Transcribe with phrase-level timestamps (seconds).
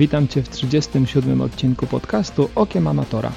[0.00, 3.32] Witam Cię w 37 odcinku podcastu Okiem Amatora.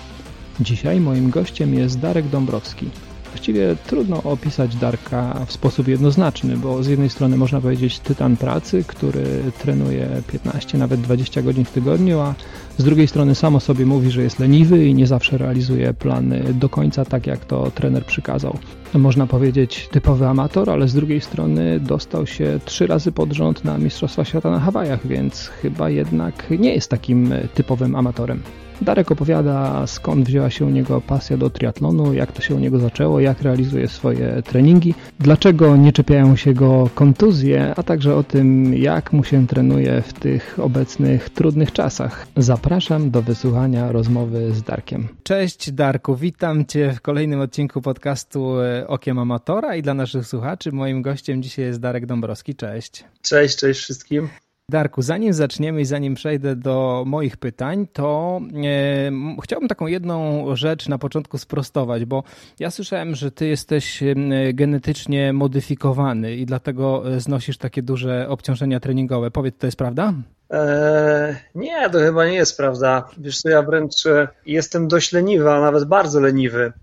[0.59, 2.89] Dzisiaj moim gościem jest Darek Dąbrowski.
[3.31, 8.84] Właściwie trudno opisać Darka w sposób jednoznaczny, bo z jednej strony można powiedzieć tytan pracy,
[8.88, 9.23] który
[9.59, 12.34] trenuje 15, nawet 20 godzin w tygodniu, a
[12.77, 16.70] z drugiej strony samo sobie mówi, że jest leniwy i nie zawsze realizuje plany do
[16.70, 18.58] końca tak, jak to trener przykazał.
[18.99, 23.77] Można powiedzieć typowy amator, ale z drugiej strony dostał się trzy razy pod rząd na
[23.77, 28.43] Mistrzostwa Świata na Hawajach, więc chyba jednak nie jest takim typowym amatorem.
[28.81, 32.79] Darek opowiada skąd wzięła się u niego pasja do triatlonu, jak to się u niego
[32.79, 38.73] zaczęło, jak realizuje swoje treningi, dlaczego nie czepiają się go kontuzje, a także o tym
[38.73, 42.28] jak mu się trenuje w tych obecnych trudnych czasach.
[42.38, 45.07] Zapraszam do wysłuchania rozmowy z Darkiem.
[45.23, 50.72] Cześć Darku, witam Cię w kolejnym odcinku podcastu e, Okiem Amatora i dla naszych słuchaczy
[50.72, 52.56] moim gościem dzisiaj jest Darek Dąbrowski.
[52.56, 53.03] Cześć.
[53.22, 54.30] Cześć, cześć wszystkim.
[54.70, 59.12] Darku, zanim zaczniemy i zanim przejdę do moich pytań, to e,
[59.44, 62.23] chciałbym taką jedną rzecz na początku sprostować, bo
[62.59, 64.16] ja słyszałem, że ty jesteś e,
[64.53, 69.31] genetycznie modyfikowany i dlatego e, znosisz takie duże obciążenia treningowe.
[69.31, 70.14] Powiedz, to jest prawda?
[70.50, 73.09] Eee, nie, to chyba nie jest prawda.
[73.18, 76.73] Wiesz co, ja wręcz e, jestem dość leniwy, a nawet bardzo leniwy.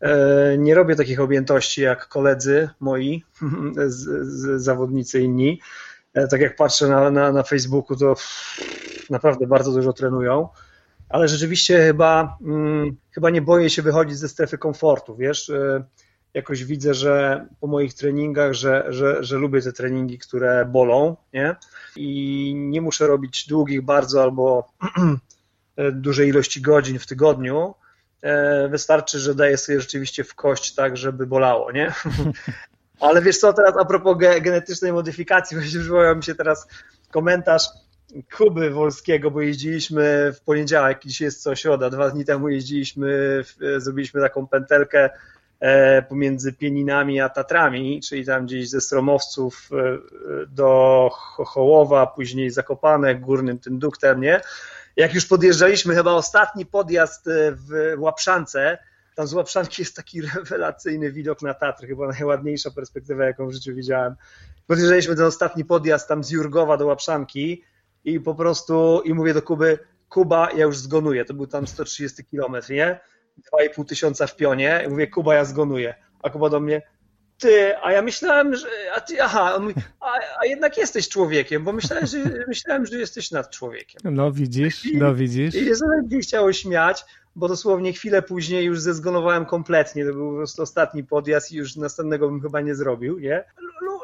[0.00, 3.24] Eee, nie robię takich objętości jak koledzy moi,
[3.86, 5.60] z, z, zawodnicy inni.
[6.14, 8.14] E, tak jak patrzę na, na, na Facebooku, to
[9.10, 10.48] naprawdę bardzo dużo trenują,
[11.08, 15.84] ale rzeczywiście chyba, hmm, chyba nie boję się wychodzić ze strefy komfortu, wiesz, e,
[16.34, 21.56] jakoś widzę, że po moich treningach, że, że, że lubię te treningi, które bolą, nie?
[21.96, 24.72] I nie muszę robić długich bardzo albo
[25.76, 27.74] e, dużej ilości godzin w tygodniu.
[28.68, 31.92] Wystarczy, że daję sobie rzeczywiście w kość tak, żeby bolało, nie?
[33.00, 36.68] Ale wiesz co, teraz a propos genetycznej modyfikacji, właśnie przywołał mi się teraz
[37.10, 37.64] komentarz
[38.36, 43.42] Kuby Wolskiego, bo jeździliśmy w poniedziałek, dzisiaj jest co środa, dwa dni temu jeździliśmy,
[43.76, 45.10] zrobiliśmy taką pętelkę
[45.60, 49.98] e, pomiędzy Pieninami a Tatrami, czyli tam gdzieś ze Stromowców e,
[50.46, 54.40] do Chochołowa, później Zakopane, Górnym tym duktem, nie?
[55.00, 58.78] Jak już podjeżdżaliśmy, chyba ostatni podjazd e, w Łapszance,
[59.14, 63.74] tam z Łapszanki jest taki rewelacyjny widok na Tatry, chyba najładniejsza perspektywa, jaką w życiu
[63.74, 64.14] widziałem.
[64.66, 67.64] Podjeżdżaliśmy ten ostatni podjazd tam z Jurgowa do Łapszanki
[68.04, 69.78] i po prostu, i mówię do Kuby,
[70.08, 73.00] Kuba, ja już zgonuję, to był tam 130 km, nie?
[73.76, 75.94] 2,5 tysiąca w pionie, I mówię, Kuba, ja zgonuję.
[76.22, 76.82] A Kuba do mnie,
[77.40, 81.72] ty, a ja myślałem, że, a ty, aha, mówi, a, a jednak jesteś człowiekiem, bo
[81.72, 82.18] myślałem, że,
[82.48, 84.14] myślałem, że jesteś nad człowiekiem.
[84.14, 85.54] No widzisz, no widzisz.
[85.54, 85.74] I, się
[86.10, 87.04] nie chciało śmiać,
[87.36, 91.76] bo dosłownie chwilę później już zezgonowałem kompletnie, to był po prostu ostatni podjazd i już
[91.76, 93.44] następnego bym chyba nie zrobił, nie?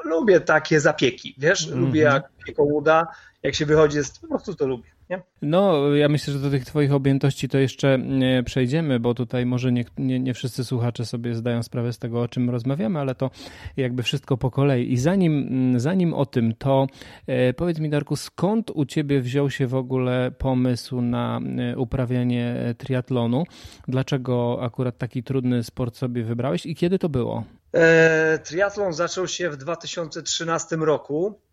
[0.04, 1.86] Lubię takie zapieki, wiesz, mm -hmm.
[1.86, 3.06] lubię jak pieką uda,
[3.42, 4.95] jak się wychodzi, jest, po prostu to lubię.
[5.10, 5.22] Nie?
[5.42, 7.98] No, ja myślę, że do tych Twoich objętości to jeszcze
[8.44, 12.28] przejdziemy, bo tutaj może nie, nie, nie, wszyscy słuchacze sobie zdają sprawę z tego, o
[12.28, 13.30] czym rozmawiamy, ale to
[13.76, 14.92] jakby wszystko po kolei.
[14.92, 16.86] I zanim, zanim o tym, to
[17.26, 22.74] e, powiedz mi, Darku, skąd u Ciebie wziął się w ogóle pomysł na e, uprawianie
[22.78, 23.44] triatlonu?
[23.88, 27.44] Dlaczego akurat taki trudny sport sobie wybrałeś i kiedy to było?
[27.74, 31.45] E, triatlon zaczął się w 2013 roku.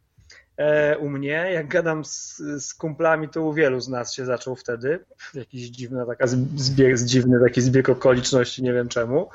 [0.58, 1.50] E, u mnie.
[1.54, 5.06] Jak gadam z, z, kumplami, to u wielu z nas się zaczął wtedy.
[5.34, 9.30] Jakiś dziwny, taka zbieg, dziwny taki zbieg okoliczności, nie wiem czemu.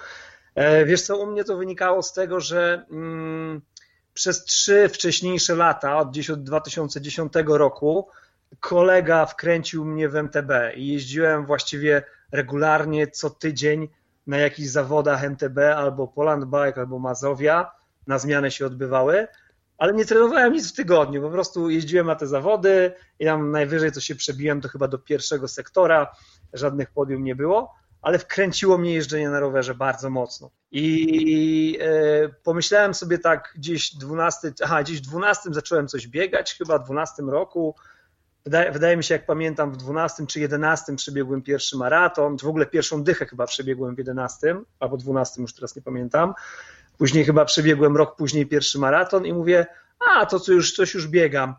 [0.54, 3.60] E, wiesz co, u mnie to wynikało z tego, że mm,
[4.14, 8.08] przez trzy wcześniejsze lata, od gdzieś od 2010 roku,
[8.60, 12.02] kolega wkręcił mnie w MTB i jeździłem właściwie
[12.32, 13.88] regularnie co tydzień
[14.26, 17.70] na jakichś zawodach MTB albo Poland Bike, albo Mazowia.
[18.06, 19.28] Na zmianę się odbywały
[19.78, 23.92] ale nie trenowałem nic w tygodniu, po prostu jeździłem na te zawody i tam najwyżej
[23.92, 26.16] co się przebiłem to chyba do pierwszego sektora,
[26.52, 30.50] żadnych podium nie było, ale wkręciło mnie jeżdżenie na rowerze bardzo mocno.
[30.70, 36.84] I e, pomyślałem sobie tak gdzieś 12, aha, gdzieś 12 zacząłem coś biegać, chyba w
[36.84, 37.74] 12 roku.
[38.44, 42.48] Wydaje, wydaje, mi się, jak pamiętam, w 12 czy 11 przebiegłem pierwszy maraton, czy w
[42.48, 46.34] ogóle pierwszą dychę chyba przebiegłem w 11 albo 12, już teraz nie pamiętam.
[46.98, 49.66] Później chyba przebiegłem rok później pierwszy maraton i mówię,
[49.98, 51.54] a to co już, coś już biegam.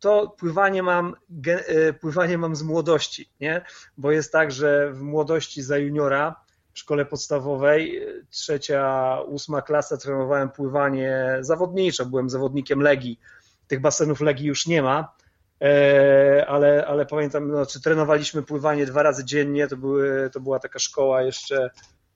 [0.00, 1.16] To pływanie mam,
[1.46, 3.64] e, pływanie mam z młodości, nie?
[3.96, 6.36] Bo jest tak, że w młodości za juniora
[6.72, 13.20] w szkole podstawowej, e, trzecia, ósma klasa trenowałem pływanie zawodnicze, byłem zawodnikiem Legii.
[13.66, 15.14] Tych basenów Legii już nie ma,
[15.62, 20.58] e, ale, ale pamiętam, no, czy trenowaliśmy pływanie dwa razy dziennie, to, były, to była
[20.58, 21.70] taka szkoła jeszcze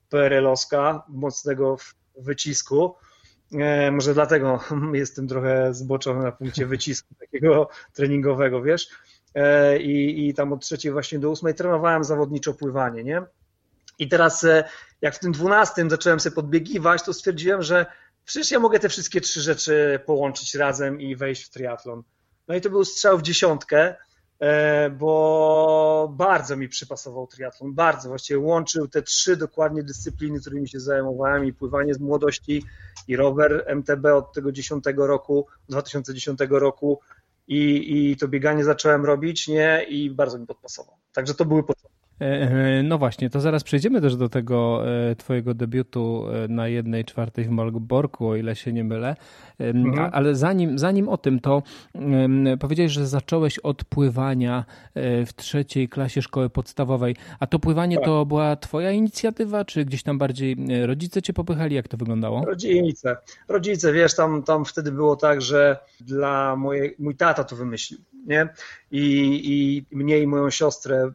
[0.09, 1.77] PRL-owska, mocnego
[2.17, 2.95] wycisku.
[3.53, 4.59] E, może dlatego
[4.93, 8.89] jestem trochę zboczony na punkcie wycisku takiego treningowego, wiesz.
[9.33, 13.21] e, i, i tam od trzeciej właśnie do ósmej trenowałem zawodniczo pływanie, nie?
[13.99, 14.63] I teraz e,
[15.01, 17.85] jak w tym dwunastym zacząłem sobie podbiegiwać, to stwierdziłem, że
[18.25, 22.03] przecież ja mogę te wszystkie trzy rzeczy połączyć razem i wejść w triatlon.
[22.47, 23.95] No i to był strzał w dziesiątkę,
[24.97, 28.09] bo bardzo mi przypasował triatlon, bardzo.
[28.09, 32.63] Właściwie łączył te trzy dokładnie dyscypliny, którymi się zajmowałem i pływanie z młodości
[33.07, 36.99] i rower MTB od tego 10 roku, 2010 roku
[37.47, 39.85] i, i to bieganie zacząłem robić, nie?
[39.89, 40.95] I bardzo mi podpasował.
[41.13, 41.94] Także to były początki.
[42.21, 47.05] E, e, no właśnie, to zaraz przejdziemy też do tego e, twojego debiutu na jednej
[47.05, 49.15] czwartej w Malborku, o ile się nie mylę.
[49.59, 50.09] Mhm.
[50.13, 51.63] Ale zanim, zanim o tym, to
[52.59, 54.65] powiedziałeś, że zacząłeś od pływania
[54.95, 57.15] w trzeciej klasie szkoły podstawowej.
[57.39, 58.05] A to pływanie tak.
[58.05, 61.75] to była twoja inicjatywa, czy gdzieś tam bardziej rodzice cię popychali?
[61.75, 62.45] Jak to wyglądało?
[62.45, 63.17] Rodzice.
[63.47, 68.49] Rodzice, wiesz, tam, tam wtedy było tak, że dla mojej, mój tata to wymyślił, nie?
[68.91, 69.41] I,
[69.91, 71.11] i mnie i moją siostrę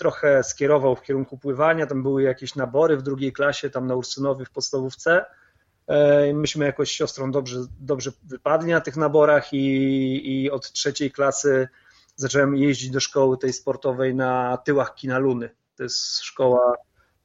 [0.00, 4.44] trochę skierował w kierunku pływania, tam były jakieś nabory w drugiej klasie, tam na Ursynowie
[4.44, 5.24] w podstawówce.
[5.86, 11.10] E, myśmy jakoś z siostrą dobrze, dobrze wypadli na tych naborach i, i od trzeciej
[11.10, 11.68] klasy
[12.16, 15.50] zacząłem jeździć do szkoły tej sportowej na tyłach Kina Luny.
[15.76, 16.74] To jest szkoła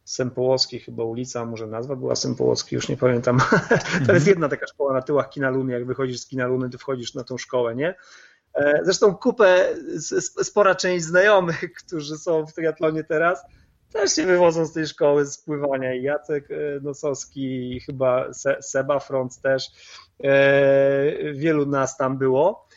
[0.04, 3.40] Sempołowskiej, chyba ulica, może nazwa była Sempołowskiej, już nie pamiętam.
[4.08, 5.74] to jest jedna taka szkoła na tyłach Kina Luny.
[5.74, 7.96] Jak wychodzisz z Kina Luny, to wchodzisz na tą szkołę, nie?
[8.56, 9.68] E, zresztą kupę,
[10.44, 13.46] spora część znajomych, którzy są w triatlonie teraz,
[13.94, 15.94] też się wywodzą z tej szkoły z pływania.
[15.94, 19.68] Jacek e, Nosowski, chyba Seba Front też.
[20.24, 22.68] E, wielu nas tam było.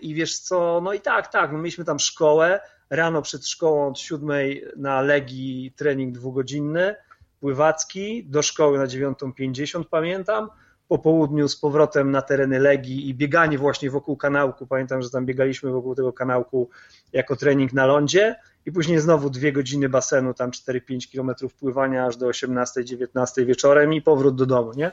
[0.00, 2.60] I wiesz co, no i tak, tak, no mieliśmy tam szkołę.
[2.90, 6.94] Rano przed szkołą od siódmej na Legii trening dwugodzinny,
[7.40, 10.48] pływacki, do szkoły na 9.50 pamiętam
[10.88, 14.66] po południu z powrotem na tereny Legii i bieganie właśnie wokół kanałku.
[14.66, 16.70] Pamiętam, że tam biegaliśmy wokół tego kanałku
[17.12, 18.36] jako trening na lądzie
[18.66, 24.02] i później znowu dwie godziny basenu, tam 4-5 kilometrów pływania aż do 18-19 wieczorem i
[24.02, 24.92] powrót do domu, nie?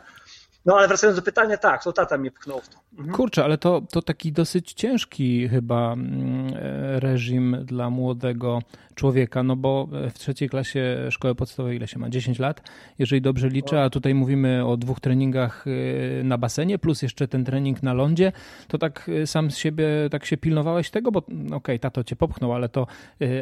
[0.65, 2.77] No ale wracając do pytania, tak, to tata mnie pchnął w to.
[2.91, 3.15] Mhm.
[3.15, 6.53] Kurczę, ale to, to taki dosyć ciężki chyba mm,
[6.99, 8.61] reżim dla młodego
[8.95, 12.09] człowieka, no bo w trzeciej klasie szkoły podstawowej ile się ma?
[12.09, 12.61] 10 lat,
[12.99, 17.45] jeżeli dobrze liczę, a tutaj mówimy o dwóch treningach e, na basenie, plus jeszcze ten
[17.45, 18.31] trening na lądzie,
[18.67, 22.15] to tak e, sam z siebie tak się pilnowałeś tego, bo okej, okay, tato cię
[22.15, 22.87] popchnął, ale to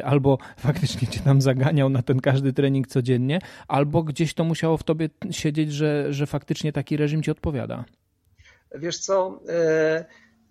[0.04, 4.82] albo faktycznie cię tam zaganiał na ten każdy trening codziennie, albo gdzieś to musiało w
[4.82, 7.84] tobie siedzieć, że, że faktycznie taki reżim ci odpowiada.
[8.74, 10.04] Wiesz co, e,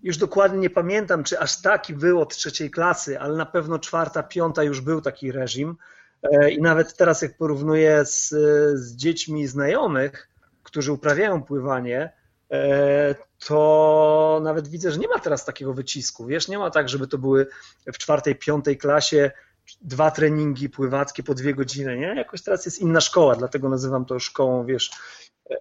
[0.04, 4.24] już dokładnie nie pamiętam, czy aż taki był od trzeciej klasy, ale na pewno czwarta,
[4.24, 5.76] piąta już był taki reżim.
[6.24, 8.30] E, I nawet teraz, jak porównuję z,
[8.80, 10.30] z dziećmi znajomych,
[10.64, 12.14] którzy uprawiają pływanie,
[12.52, 13.16] e,
[13.48, 16.26] to nawet widzę, że nie ma teraz takiego wycisku.
[16.26, 17.48] Wiesz, nie ma tak, żeby to były
[17.94, 19.32] w czwartej, piątej klasie
[19.82, 22.14] dwa treningi pływackie po dwie godziny, nie?
[22.16, 24.92] Jakoś teraz jest inna szkoła, dlatego nazywam to szkołą, wiesz,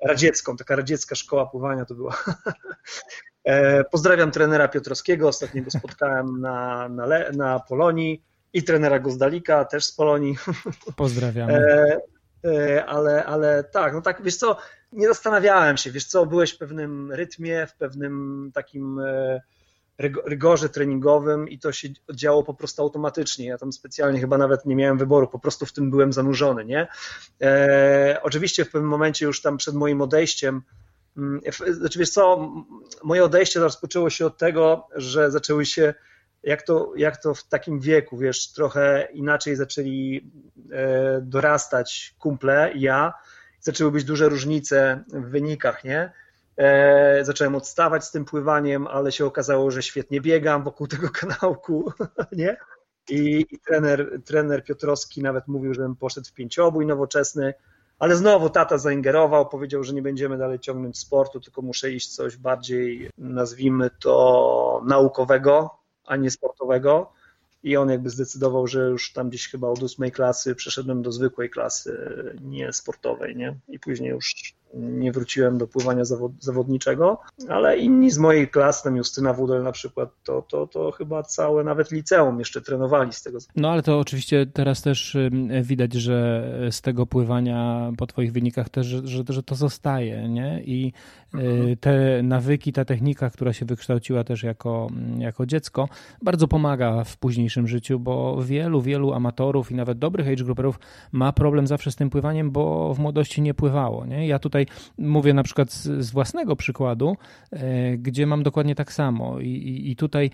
[0.02, 2.24] radziecką, taka radziecka szkoła pływania to była.
[3.44, 8.22] E, pozdrawiam trenera Piotrowskiego, ostatnio go spotkałem na, na, na Polonii
[8.52, 10.36] i trenera Gozdalika też z Polonii.
[10.96, 11.52] Pozdrawiamy.
[11.52, 12.00] E,
[12.44, 14.56] e, ale, ale tak, no tak, wiesz co,
[14.92, 19.00] nie zastanawiałem się, wiesz co, byłeś w pewnym rytmie, w pewnym takim
[20.26, 23.46] rygorze treningowym i to się działo po prostu automatycznie.
[23.46, 26.86] Ja tam specjalnie chyba nawet nie miałem wyboru, po prostu w tym byłem zanurzony, nie?
[27.42, 30.62] E, oczywiście w pewnym momencie już tam przed moim odejściem
[31.70, 32.50] znaczy wiesz co,
[33.04, 35.94] moje odejście rozpoczęło się od tego, że zaczęły się
[36.42, 40.30] jak to, jak to w takim wieku, wiesz, trochę inaczej zaczęli
[40.72, 43.12] e, dorastać kumple, ja,
[43.60, 46.12] zaczęły być duże różnice w wynikach, nie?
[46.56, 51.92] E, zacząłem odstawać z tym pływaniem, ale się okazało, że świetnie biegam wokół tego kanałku,
[52.32, 52.56] nie?
[53.10, 57.54] I, i trener, trener Piotrowski nawet mówił, żebym poszedł w pięciobój nowoczesny,
[58.02, 62.36] ale znowu tata zaingerował, powiedział, że nie będziemy dalej ciągnąć sportu, tylko muszę iść coś
[62.36, 65.70] bardziej, nazwijmy to, naukowego,
[66.06, 67.12] a nie sportowego.
[67.62, 71.50] I on jakby zdecydował, że już tam gdzieś chyba od ósmej klasy przeszedłem do zwykłej
[71.50, 71.96] klasy,
[72.40, 73.56] nie sportowej, nie?
[73.68, 78.96] I później już nie wróciłem do pływania zawod, zawodniczego, ale inni z mojej klasy, tam
[78.96, 83.38] Justyna Wudel na przykład, to, to, to chyba całe nawet liceum jeszcze trenowali z tego.
[83.56, 85.16] No ale to oczywiście teraz też
[85.62, 90.62] widać, że z tego pływania po twoich wynikach też, że, że, to zostaje, nie?
[90.64, 90.92] I
[91.34, 91.76] y, mhm.
[91.76, 94.88] te nawyki, ta technika, która się wykształciła też jako,
[95.18, 95.88] jako dziecko,
[96.22, 100.78] bardzo pomaga w późniejszym życiu, bo wielu, wielu amatorów i nawet dobrych age grouperów
[101.12, 104.26] ma problem zawsze z tym pływaniem, bo w młodości nie pływało, nie?
[104.26, 107.16] Ja tutaj tutaj mówię na przykład z, z własnego przykładu,
[107.52, 109.40] e, gdzie mam dokładnie tak samo.
[109.40, 110.30] I, i, i tutaj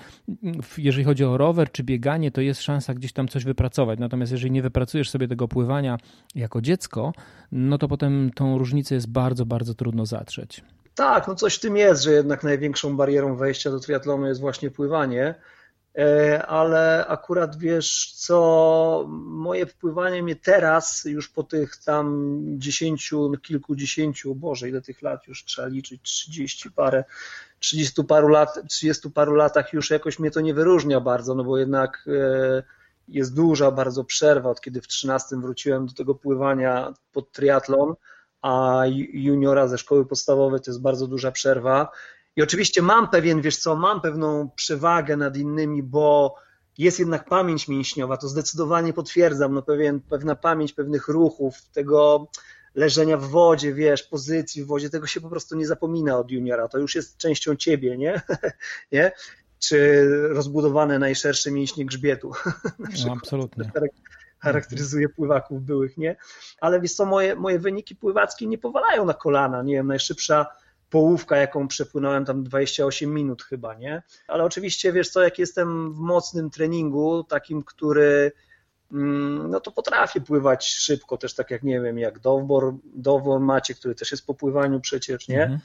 [0.79, 4.51] jeżeli chodzi o rower czy bieganie, to jest szansa gdzieś tam coś wypracować, natomiast jeżeli
[4.51, 5.99] nie wypracujesz sobie tego pływania
[6.35, 7.13] jako dziecko,
[7.53, 10.65] no to potem tą różnicę jest bardzo, bardzo trudno zatrzeć.
[10.95, 14.71] Tak, no coś w tym jest, że jednak największą barierą wejścia do triatlonu jest właśnie
[14.71, 15.35] pływanie,
[16.47, 24.69] ale akurat wiesz co, moje wpływanie mnie teraz, już po tych tam dziesięciu, kilkudziesięciu, boże
[24.69, 27.05] ile tych lat już trzeba liczyć, trzydzieści parę,
[27.59, 31.59] trzydziestu paru lat, trzydziestu paru latach już jakoś mnie to nie wyróżnia bardzo, no bo
[31.59, 32.63] jednak e,
[33.09, 37.95] jest duża bardzo przerwa, od kiedy w 13 wróciłem do tego pływania pod triatlon,
[38.43, 41.89] a juniora ze szkoły podstawowej to jest bardzo duża przerwa.
[42.39, 46.35] I oczywiście mam pewien, wiesz co, mam pewną przewagę nad innymi, bo
[46.79, 52.29] jest jednak pamięć mięśniowa, to zdecydowanie potwierdzam, no pewien, pewna pamięć pewnych ruchów, tego
[52.75, 56.69] leżenia w wodzie, wiesz, pozycji w wodzie, tego się po prostu nie zapomina od juniora,
[56.69, 58.21] to już jest częścią ciebie, nie?
[58.93, 59.13] nie?
[59.59, 62.33] Czy rozbudowane najszersze mięśnie grzbietu.
[63.07, 63.71] No, absolutnie
[64.39, 66.17] charakteryzuje pływaków byłych, nie?
[66.61, 70.47] Ale wiesz co, moje, moje wyniki pływackie nie powalają na kolana, nie wiem, najszybsza
[70.91, 74.03] połówka, jaką przepłynąłem tam 28 minut chyba, nie?
[74.29, 78.33] Ale oczywiście, wiesz co, jak jestem w mocnym treningu, takim, który
[78.93, 83.75] mm, no to potrafię pływać szybko, też tak jak, nie wiem, jak Dowbor, Dowbor Macie,
[83.75, 85.43] który też jest po pływaniu przecież, nie?
[85.43, 85.61] Mhm.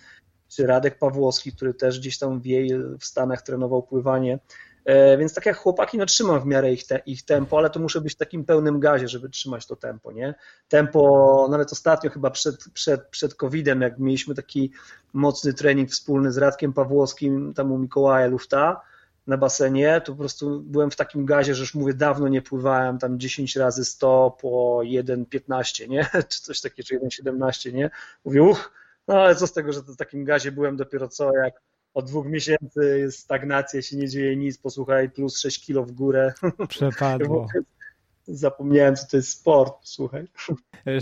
[0.50, 4.40] Czy Radek Pawłowski, który też gdzieś tam w jej w Stanach trenował pływanie.
[4.86, 7.80] E, więc tak jak chłopaki, no trzymam w miarę ich, te, ich tempo, ale to
[7.80, 10.36] muszę być w takim pełnym gazie, żeby trzymać to tempo, nie?
[10.68, 14.72] Tempo, nawet ostatnio chyba przed, przed, przed COVID-em, jak mieliśmy taki
[15.14, 18.82] mocny trening wspólny z Radkiem Pawłowskim, tam u Mikołaja Lufta
[19.28, 22.98] na basenie, to po prostu byłem w takim gazie, że już mówię, dawno nie pływałem
[22.98, 26.08] tam 10 razy 100 po 1,15, nie?
[26.30, 27.90] Czy coś takiego, czy 1,17, nie?
[28.26, 28.72] Mówię, uch,
[29.08, 31.54] no ale co z tego, że w takim gazie byłem dopiero co, jak
[31.94, 36.34] od dwóch miesięcy jest stagnacja, się nie dzieje nic, posłuchaj, plus 6 kilo w górę.
[36.70, 37.48] Przepadło.
[38.28, 40.28] Zapomniałem, co to jest sport, słuchaj.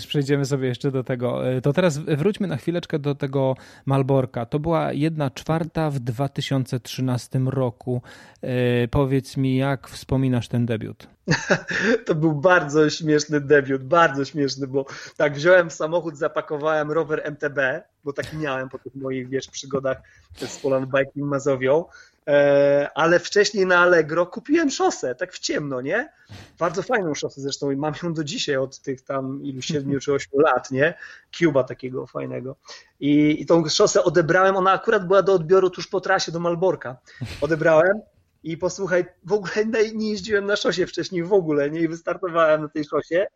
[0.07, 1.41] Przejdziemy sobie jeszcze do tego.
[1.63, 4.45] To teraz wróćmy na chwileczkę do tego Malborka.
[4.45, 8.01] To była jedna czwarta w 2013 roku.
[8.41, 11.07] E, powiedz mi, jak wspominasz ten debiut?
[12.05, 14.85] To był bardzo śmieszny debiut, bardzo śmieszny, bo
[15.17, 17.59] tak wziąłem samochód, zapakowałem rower MTB,
[18.03, 20.01] bo taki miałem po tych moich, wiesz, przygodach
[20.35, 21.85] z Poland Biking Mazowią, e,
[22.95, 26.09] ale wcześniej na Allegro kupiłem szosę, tak w ciemno, nie?
[26.59, 30.13] Bardzo fajną szosę zresztą i mam ją do dzisiaj od tych tam ilu, siedmiu czy
[30.13, 30.93] ośmiu lat, nie?
[31.31, 32.55] Cuba takiego fajnego.
[32.99, 36.97] I, I tą szosę odebrałem, ona akurat była do odbioru tuż po trasie do Malborka.
[37.41, 38.01] Odebrałem,
[38.43, 42.85] i posłuchaj, w ogóle nie jeździłem na szosie wcześniej w ogóle, nie wystartowałem na tej
[42.85, 43.27] szosie, e,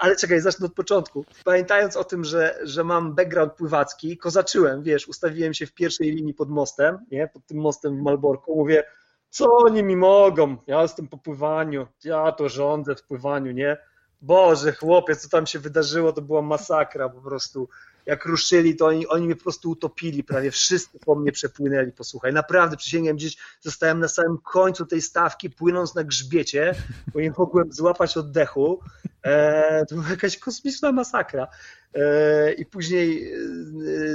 [0.00, 1.24] ale czekaj, zacznę od początku.
[1.44, 6.34] Pamiętając o tym, że, że mam background pływacki, kozaczyłem, wiesz, ustawiłem się w pierwszej linii
[6.34, 8.84] pod mostem, nie, pod tym mostem w Malborku, mówię,
[9.30, 13.76] co oni mi mogą, ja jestem po pływaniu, ja to rządzę w pływaniu, nie,
[14.20, 17.68] Boże, chłopie, co tam się wydarzyło, to była masakra po prostu
[18.06, 22.32] jak ruszyli, to oni, oni mnie po prostu utopili, prawie wszyscy po mnie przepłynęli, posłuchaj,
[22.32, 26.74] naprawdę przysięgam, gdzieś zostałem na samym końcu tej stawki, płynąc na grzbiecie,
[27.14, 28.80] bo nie mogłem złapać oddechu,
[29.22, 31.48] e, to była jakaś kosmiczna masakra.
[31.94, 33.36] E, i później e,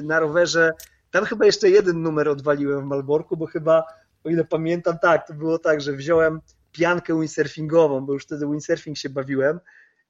[0.02, 0.72] na rowerze,
[1.12, 3.84] tam chyba jeszcze jeden numer odwaliłem w Malborku, bo chyba,
[4.24, 6.42] o ile pamiętam, tak, to było tak, że wziąłem
[6.72, 9.60] piankę windsurfingową, bo już wtedy windsurfing się bawiłem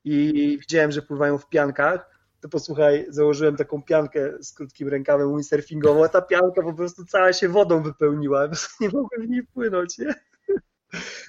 [0.04, 6.06] i widziałem, że pływają w piankach, to posłuchaj, założyłem taką piankę z krótkim rękawem windsurfingową,
[6.06, 8.48] a ta pianka po prostu cała się wodą wypełniła,
[8.82, 10.16] nie mogłem w niej płynąć, nie?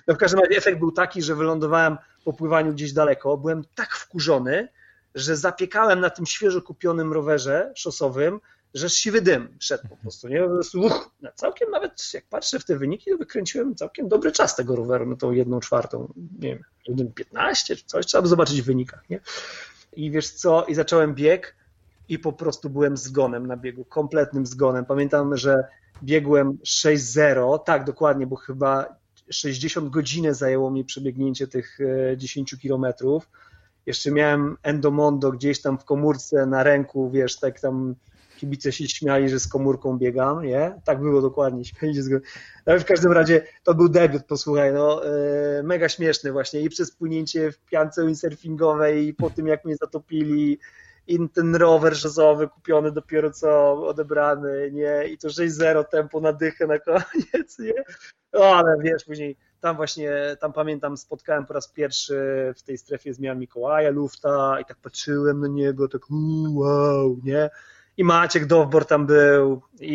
[0.07, 3.97] No w każdym razie efekt był taki, że wylądowałem po pływaniu gdzieś daleko, byłem tak
[3.97, 4.69] wkurzony,
[5.15, 8.41] że zapiekałem na tym świeżo kupionym rowerze szosowym,
[8.75, 10.41] że siwy dym szedł po prostu, nie?
[10.73, 14.77] Po uch, całkiem nawet jak patrzę w te wyniki, to wykręciłem całkiem dobry czas tego
[14.77, 19.11] roweru na tą jedną czwartą, nie wiem, 1,15 czy coś, trzeba by zobaczyć w wynikach,
[19.11, 19.21] nie?
[19.93, 21.57] I wiesz co, i zacząłem bieg
[22.09, 24.85] i po prostu byłem zgonem na biegu, kompletnym zgonem.
[24.85, 25.65] Pamiętam, że
[26.03, 28.97] biegłem 6-0, tak dokładnie, bo chyba
[29.31, 31.79] 60 godzin zajęło mi przebiegnięcie tych
[32.17, 33.29] 10 e, kilometrów.
[33.87, 37.95] Jeszcze miałem Endomondo gdzieś tam w komórce na ręku, wiesz, tak tam
[38.41, 40.81] kibice się śmiali, że z komórką biegam, nie?
[40.85, 42.23] Tak było dokładnie, śmiali się z
[42.67, 46.91] Ale w każdym razie to był debiut, posłuchaj, no yy, mega śmieszny właśnie i przez
[46.91, 50.59] płynięcie w piance windsurfingowej i po tym jak mnie zatopili
[51.07, 55.05] i ten rower rzezowy kupiony dopiero co odebrany, nie?
[55.13, 57.85] I to 6-0 tempo na dychę na koniec, nie?
[58.33, 62.17] No, ale wiesz, później tam właśnie, tam pamiętam, spotkałem po raz pierwszy
[62.57, 66.03] w tej strefie zmian Mikołaja Lufta i tak patrzyłem na niego, tak
[66.55, 67.51] wow, nie?
[67.97, 69.95] I Maciek Dowbor tam był i,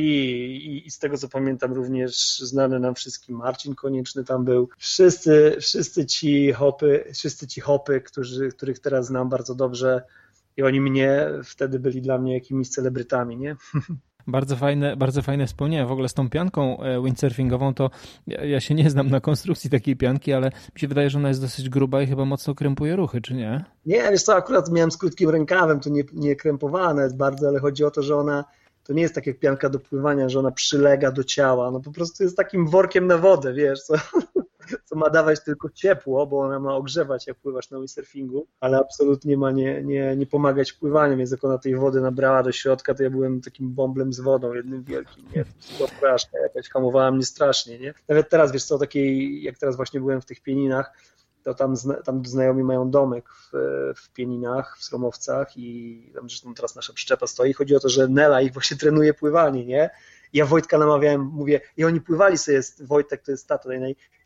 [0.66, 4.70] i, i, z tego co pamiętam również znany nam wszystkim Marcin Konieczny tam był.
[4.78, 10.02] Wszyscy, wszyscy ci hopy, wszyscy ci hopy, którzy, których teraz znam bardzo dobrze
[10.58, 13.56] i oni mnie wtedy byli dla mnie jakimiś celebrytami, nie?
[14.28, 15.86] Bardzo fajne, bardzo fajne wspomnienia.
[15.86, 17.90] W ogóle z tą pianką e, windsurfingową to
[18.28, 21.28] ja, ja, się nie znam na konstrukcji takiej pianki, ale mi się wydaje, że ona
[21.28, 23.66] jest dosyć gruba i chyba mocno krępuje ruchy, czy nie?
[23.86, 27.60] Nie, wiesz co, akurat miałem z krótkim rękawem, to nie, nie krępowane jest bardzo, ale
[27.60, 28.46] chodzi o to, że ona
[28.84, 31.92] to nie jest tak jak pianka do pływania, że ona przylega do ciała, no po
[31.92, 33.94] prostu jest takim workiem na wodę, wiesz co?
[34.86, 39.38] co ma dawać tylko ciepło, bo ona ma ogrzewać, jak pływasz na windsurfingu, ale absolutnie
[39.38, 43.04] ma nie, nie, nie pomagać pływaniu, więc jak ona tej wody nabrała do środka, to
[43.04, 45.46] ja byłem takim bąblem z wodą, jednym wielkim, nie?
[45.80, 47.94] To straszne, jakaś hamowała mnie strasznie, nie?
[48.08, 50.92] Nawet teraz, wiesz co, takiej, jak teraz właśnie byłem w tych pieninach,
[51.46, 53.52] to tam, tam znajomi mają domek w,
[53.96, 57.54] w Pieninach, w Sromowcach i tam zresztą teraz nasza przyczepa stoi.
[57.54, 59.90] Chodzi o to, że Nela ich właśnie trenuje pływanie, nie?
[60.34, 63.74] Ja Wojtka namawiałem, mówię, i oni pływali sobie, Wojtek to jest tato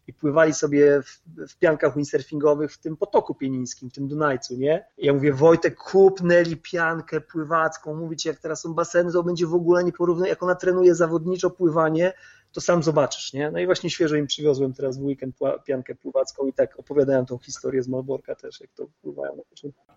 [0.07, 4.85] i pływali sobie w, w, piankach windsurfingowych w tym potoku pienińskim, w tym Dunajcu, nie?
[4.97, 9.53] I ja mówię, Wojtek, kupnęli piankę pływacką, mówicie, jak teraz są baseny, to będzie w
[9.53, 12.13] ogóle nieporównane, jak ona trenuje zawodniczo pływanie,
[12.51, 13.51] to sam zobaczysz, nie?
[13.51, 17.37] No i właśnie świeżo im przywiozłem teraz w weekend piankę pływacką i tak opowiadałem tą
[17.37, 19.41] historię z Malborka też, jak to pływają.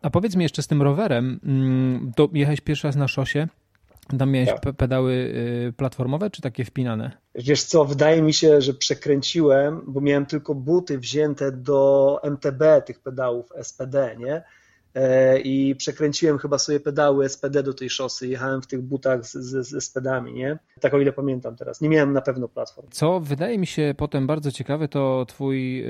[0.03, 3.49] A powiedz mi jeszcze z tym rowerem, mm, to jechałeś pierwszy raz na szosie,
[4.19, 4.77] tam miałeś tak.
[4.77, 7.11] pedały y, platformowe, czy takie wpinane?
[7.35, 13.01] Wiesz co, wydaje mi się, że przekręciłem, bo miałem tylko buty wzięte do MTB tych
[13.01, 14.43] pedałów SPD, nie?
[14.95, 18.29] E, I przekręciłem chyba sobie pedały SPD do tej szosy.
[18.29, 20.59] Jechałem w tych butach z, z, z SPDami, nie?
[20.81, 21.81] Tak o ile pamiętam teraz.
[21.81, 22.89] Nie miałem na pewno platform.
[22.91, 25.85] Co wydaje mi się potem bardzo ciekawe, to twój,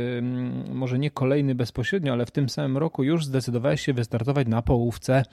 [0.71, 5.25] może nie kolejny bezpośrednio, ale w tym samym roku już zdecydowałeś się wystartować na połówce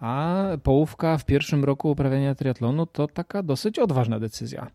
[0.00, 4.70] a połówka w pierwszym roku uprawiania triatlonu to taka dosyć odważna decyzja.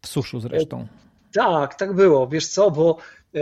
[0.00, 0.86] W suszu zresztą.
[1.34, 2.28] Tak, tak było.
[2.28, 2.98] Wiesz co, bo
[3.34, 3.40] e,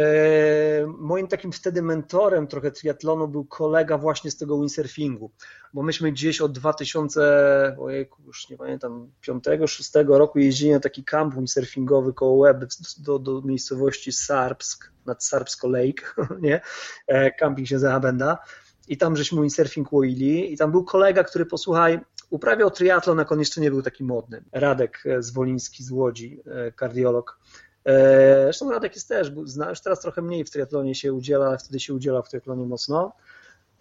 [0.99, 5.31] moim takim wtedy mentorem trochę triatlonu był kolega właśnie z tego windsurfingu,
[5.75, 11.35] bo myśmy gdzieś od 2000, ojejku, już nie pamiętam, 5-6 roku jeździli na taki kamp
[11.35, 12.65] windsurfingowy koło Łeb
[12.99, 16.03] do, do miejscowości Sarbsk, nad Sarbsko Lake,
[16.41, 16.61] nie?
[17.07, 18.39] E, camping się Zahabenda
[18.89, 23.39] i tam żeśmy windsurfing łoili i tam był kolega, który posłuchaj, uprawiał triatlon, jak on
[23.39, 24.45] jeszcze nie był taki modny.
[24.53, 27.39] Radek e, Zwoliński z Łodzi, e, kardiolog.
[27.85, 29.33] E, zresztą Radek jest też,
[29.69, 33.13] już teraz trochę mniej w triatlonie się udziela, ale wtedy się udziela w triatlonie mocno.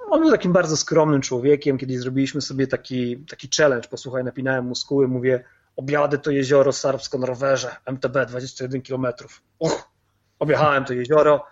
[0.10, 5.08] On był takim bardzo skromnym człowiekiem, kiedy zrobiliśmy sobie taki, taki challenge, posłuchaj, napinałem muskuły,
[5.08, 5.44] mówię,
[5.76, 9.08] objadę to jezioro Sarbsko na rowerze, MTB 21 km.
[9.60, 9.90] Uch,
[10.40, 11.46] objechałem to jezioro,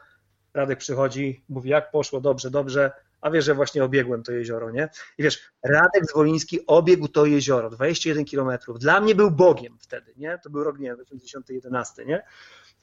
[0.54, 4.90] Radek przychodzi, mówi, jak poszło, dobrze, dobrze, a wiesz, że właśnie obiegłem to jezioro, nie?
[5.18, 8.80] I wiesz, Radek Zwoliński obiegł to jezioro, 21 kilometrów.
[8.80, 10.40] Dla mnie był Bogiem wtedy, nie?
[10.44, 12.24] To był rok, nie wiem, 2011, nie?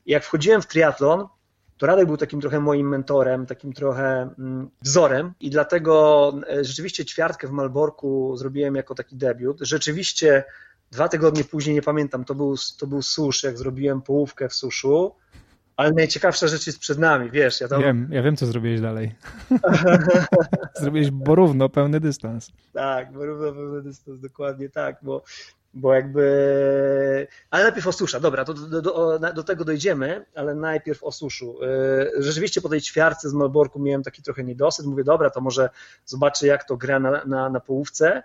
[0.07, 1.27] I jak wchodziłem w triatlon,
[1.79, 7.05] to Radek był takim trochę moim mentorem, takim trochę mm, wzorem i dlatego e, rzeczywiście
[7.05, 9.59] ćwiartkę w Malborku zrobiłem jako taki debiut.
[9.61, 10.45] Rzeczywiście
[10.91, 15.15] dwa tygodnie później, nie pamiętam, to był, to był susz, jak zrobiłem połówkę w suszu,
[15.79, 17.61] ale najciekawsza rzecz jest przed nami, wiesz.
[17.61, 17.83] Ja, tam...
[17.83, 19.15] wiem, ja wiem, co zrobiłeś dalej.
[20.81, 22.53] zrobiłeś borówno pełny dystans.
[22.73, 25.23] Tak, borówno pełny dystans, dokładnie tak, bo,
[25.75, 27.27] bo jakby...
[27.51, 31.59] Ale najpierw o susza, dobra, do, do, do, do tego dojdziemy, ale najpierw o suszu.
[31.63, 35.71] E, rzeczywiście po tej ćwiarce z Malborku miałem taki trochę niedosyt, mówię, dobra, to może
[36.05, 38.23] zobaczę, jak to gra na, na, na połówce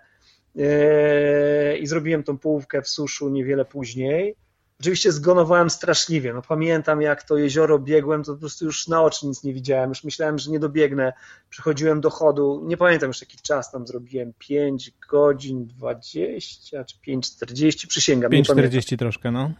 [0.58, 4.36] e, i zrobiłem tą połówkę w suszu niewiele później
[4.80, 6.32] Oczywiście zgonowałem straszliwie.
[6.32, 9.88] No pamiętam, jak to jezioro biegłem, to po prostu już na oczy nic nie widziałem.
[9.88, 11.12] Już myślałem, że nie dobiegnę.
[11.50, 12.62] Przychodziłem do chodu.
[12.64, 14.32] Nie pamiętam już jaki czas tam zrobiłem.
[14.38, 18.32] 5 godzin 20 czy 5.40, przysięgam.
[18.32, 19.50] 5.40 troszkę, no.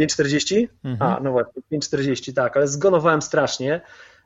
[0.00, 0.68] 5.40?
[0.84, 1.12] Mhm.
[1.12, 3.80] A, no właśnie, 5.40, tak, ale zgonowałem strasznie.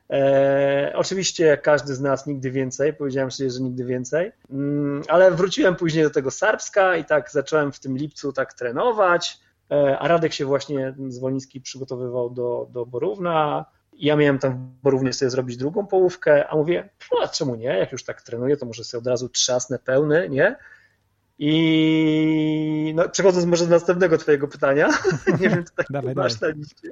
[0.09, 5.75] E, oczywiście każdy z nas nigdy więcej, powiedziałem sobie, że nigdy więcej, mm, ale wróciłem
[5.75, 9.39] później do tego Sarbska i tak zacząłem w tym lipcu tak trenować.
[9.71, 13.65] E, a Radek się właśnie Zwolnicki przygotowywał do, do Borówna.
[13.93, 16.89] Ja miałem tam w Borównie sobie zrobić drugą połówkę, a mówię,
[17.23, 20.55] a czemu nie, jak już tak trenuję, to może sobie od razu trzasnę pełny, nie?
[21.39, 24.89] I no, przechodząc może do następnego twojego pytania,
[25.41, 26.55] nie wiem, czy tak dawaj, masz dawaj.
[26.55, 26.89] na liście.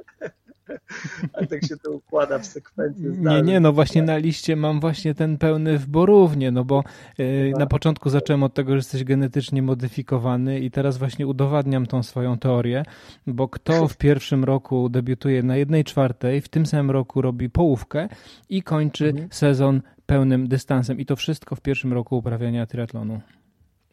[1.34, 3.06] Ale tak się to układa w sekwencji.
[3.06, 6.84] Nie, nie, no właśnie na liście mam właśnie ten pełny w borównie, no bo
[7.18, 12.04] yy, na początku zacząłem od tego, że jesteś genetycznie modyfikowany i teraz właśnie udowadniam tą
[12.04, 12.84] swoją teorię,
[13.28, 18.08] bo kto w pierwszym roku debiutuje na jednej czwartej, w tym samym roku robi połówkę
[18.50, 19.28] i kończy mhm.
[19.32, 23.22] sezon pełnym dystansem i to wszystko w pierwszym roku uprawiania triatlonu.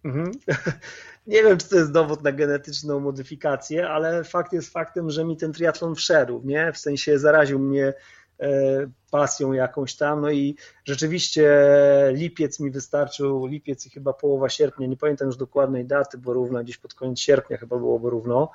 [0.04, 0.32] Mhm.
[1.26, 5.36] Nie wiem, czy to jest dowód na genetyczną modyfikację, ale fakt jest faktem, że mi
[5.36, 6.72] ten triatlon wszedł, nie?
[6.72, 7.94] W sensie zaraził mnie
[8.40, 8.50] e,
[9.10, 11.50] pasją jakąś tam, no i rzeczywiście
[12.12, 16.64] lipiec mi wystarczył, lipiec i chyba połowa sierpnia, nie pamiętam już dokładnej daty, bo równo
[16.64, 18.50] gdzieś pod koniec sierpnia chyba byłoby równo,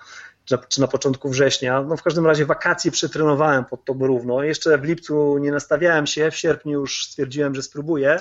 [0.69, 4.83] czy na początku września, no w każdym razie wakacje przetrenowałem pod to równo, jeszcze w
[4.83, 8.19] lipcu nie nastawiałem się, w sierpniu już stwierdziłem, że spróbuję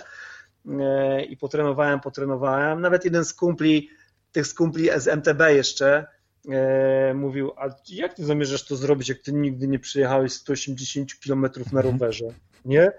[1.29, 3.91] i potrenowałem, potrenowałem, nawet jeden z kumpli
[4.37, 6.07] tych z kumpli z MTB jeszcze
[6.51, 11.43] e, mówił, a jak ty zamierzasz to zrobić, jak ty nigdy nie przyjechałeś 180 km
[11.43, 11.87] na mhm.
[11.87, 12.27] rowerze,
[12.65, 12.93] nie?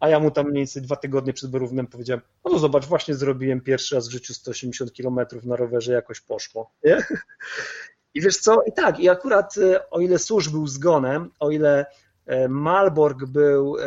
[0.00, 3.14] A ja mu tam mniej więcej dwa tygodnie przed Borównem powiedziałem, no to zobacz, właśnie
[3.14, 6.96] zrobiłem pierwszy raz w życiu 180 km na rowerze, jakoś poszło, nie?
[8.14, 11.86] I wiesz co, i tak, i akurat e, o ile Susz był zgonem, o ile
[12.48, 13.86] Malborg był e,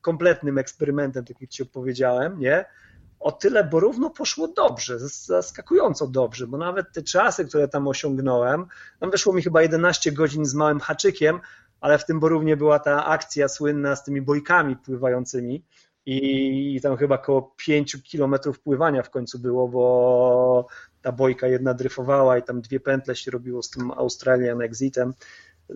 [0.00, 2.64] kompletnym eksperymentem, tak jak ci opowiedziałem, nie?
[3.20, 8.66] o tyle Borówno poszło dobrze, zaskakująco dobrze, bo nawet te czasy, które tam osiągnąłem,
[9.00, 11.40] tam wyszło mi chyba 11 godzin z małym haczykiem,
[11.80, 15.64] ale w tym Borównie była ta akcja słynna z tymi bojkami pływającymi
[16.06, 20.66] i tam chyba około 5 kilometrów pływania w końcu było, bo
[21.02, 25.14] ta bojka jedna dryfowała i tam dwie pętle się robiło z tym Australian Exitem,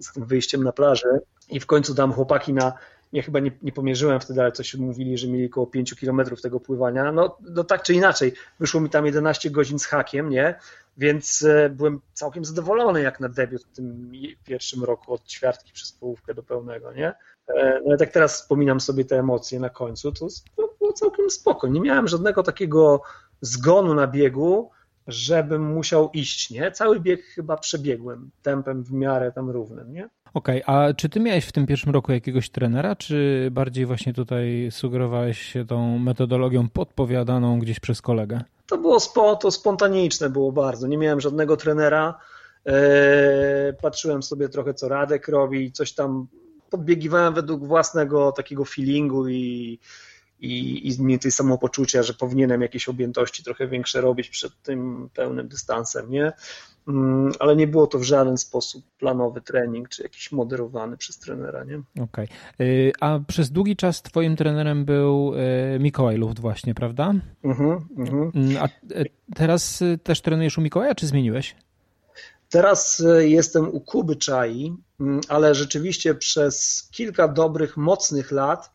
[0.00, 2.72] z tym wyjściem na plażę i w końcu tam chłopaki na
[3.14, 6.60] ja chyba nie, nie pomierzyłem wtedy, ale coś mówili, że mieli około 5 kilometrów tego
[6.60, 7.12] pływania.
[7.12, 10.54] No, no tak czy inaczej, wyszło mi tam 11 godzin z hakiem, nie?
[10.96, 14.12] Więc e, byłem całkiem zadowolony jak na debiut w tym
[14.44, 17.08] pierwszym roku od ćwiartki przez połówkę do pełnego, nie?
[17.08, 20.26] E, no ale tak teraz wspominam sobie te emocje na końcu, to
[20.78, 21.68] było całkiem spoko.
[21.68, 23.02] Nie miałem żadnego takiego
[23.40, 24.70] zgonu na biegu,
[25.06, 26.70] żebym musiał iść, nie?
[26.70, 30.08] Cały bieg chyba przebiegłem tempem w miarę tam równym, nie?
[30.34, 34.14] Okej, okay, a czy ty miałeś w tym pierwszym roku jakiegoś trenera, czy bardziej właśnie
[34.14, 38.40] tutaj sugerowałeś się tą metodologią podpowiadaną gdzieś przez kolegę?
[38.66, 40.86] To było spo, to spontaniczne było bardzo.
[40.86, 42.18] Nie miałem żadnego trenera.
[42.66, 42.74] Eee,
[43.82, 46.26] patrzyłem sobie trochę, co Radek robi, coś tam
[46.70, 49.78] podbiegiwałem według własnego takiego feelingu i,
[50.44, 55.48] i, i mnie tej samopoczucia, że powinienem jakieś objętości trochę większe robić przed tym pełnym
[55.48, 56.32] dystansem, nie?
[56.88, 61.64] Mm, ale nie było to w żaden sposób planowy trening, czy jakiś moderowany przez trenera,
[61.64, 61.82] nie?
[62.04, 62.28] Okej.
[62.54, 62.92] Okay.
[63.00, 67.14] A przez długi czas twoim trenerem był y, Mikołaj Luft właśnie, prawda?
[67.44, 68.30] Mhm, mhm.
[68.34, 69.04] Mm, a e,
[69.34, 71.56] teraz y, też trenujesz u Mikołaja, czy zmieniłeś?
[72.50, 78.73] Teraz y, jestem u Kuby Czai, mm, ale rzeczywiście przez kilka dobrych, mocnych lat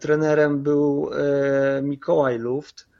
[0.00, 2.90] trenerem był e, Mikołaj Luft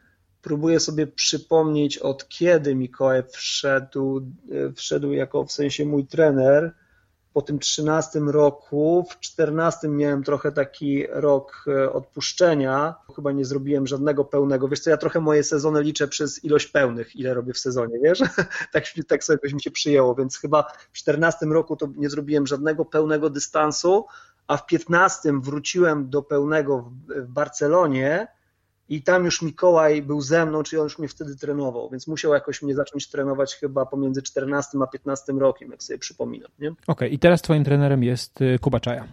[0.42, 6.74] próbuję sobie przypomnieć, od kiedy Mikołaj wszedł, e, wszedł jako w sensie mój trener.
[7.32, 12.94] Po tym 13 roku, w 14 miałem trochę taki rok e, odpuszczenia.
[13.16, 14.68] Chyba nie zrobiłem żadnego pełnego.
[14.68, 18.18] Wiesz co, ja trochę moje sezony liczę przez ilość pełnych, ile robię w sezonie, wiesz?
[18.72, 22.84] tak, tak sobie mi się przyjęło, więc chyba w 14 roku to nie zrobiłem żadnego
[22.84, 24.06] pełnego dystansu,
[24.50, 28.28] a w 15 wróciłem do pełnego w Barcelonie
[28.88, 32.32] i tam już Mikołaj był ze mną, czyli on już mnie wtedy trenował, więc musiał
[32.32, 36.50] jakoś mnie zacząć trenować chyba pomiędzy 14 a 15 rokiem, jak sobie przypominam.
[36.56, 39.08] Okej, okay, i teraz twoim trenerem jest y, Kuba Czaja.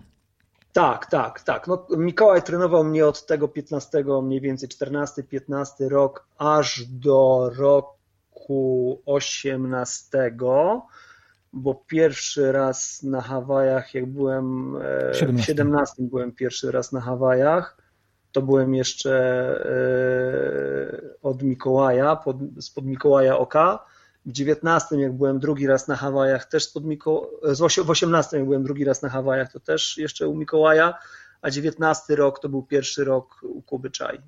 [0.73, 1.67] Tak, tak, tak.
[1.67, 10.32] No, Mikołaj trenował mnie od tego 15, mniej więcej 14-15 rok, aż do roku 18,
[11.53, 14.77] bo pierwszy raz na Hawajach, jak byłem
[15.13, 15.25] 17.
[15.27, 17.88] E, w 17 byłem pierwszy raz na Hawajach
[18.38, 19.15] to byłem jeszcze
[19.65, 23.86] e, od Mikołaja, pod, spod Mikołaja Oka.
[24.25, 27.29] W 19 jak byłem drugi raz na Hawajach, też spod Miko...
[27.86, 30.93] w 18 jak byłem drugi raz na Hawajach, to też jeszcze u Mikołaja
[31.47, 34.19] a 19 rok to był pierwszy rok u Kuby Czaj.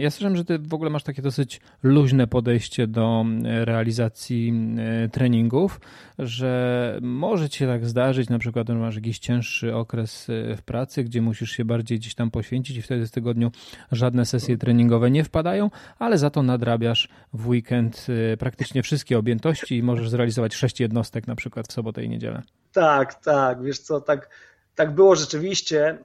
[0.00, 5.08] Ja słyszałem, że ty w ogóle masz takie dosyć luźne podejście do e, realizacji e,
[5.08, 5.80] treningów,
[6.18, 10.62] że może ci się tak zdarzyć, na przykład, że masz jakiś cięższy okres e, w
[10.62, 13.50] pracy, gdzie musisz się bardziej gdzieś tam poświęcić i wtedy w tygodniu
[13.92, 18.06] żadne sesje treningowe nie wpadają, ale za to nadrabiasz w weekend
[18.38, 22.42] praktycznie wszystkie objętości i możesz zrealizować sześć jednostek na przykład w sobotę i niedzielę.
[22.72, 24.30] Tak, tak, wiesz co, tak
[24.78, 25.98] tak było rzeczywiście.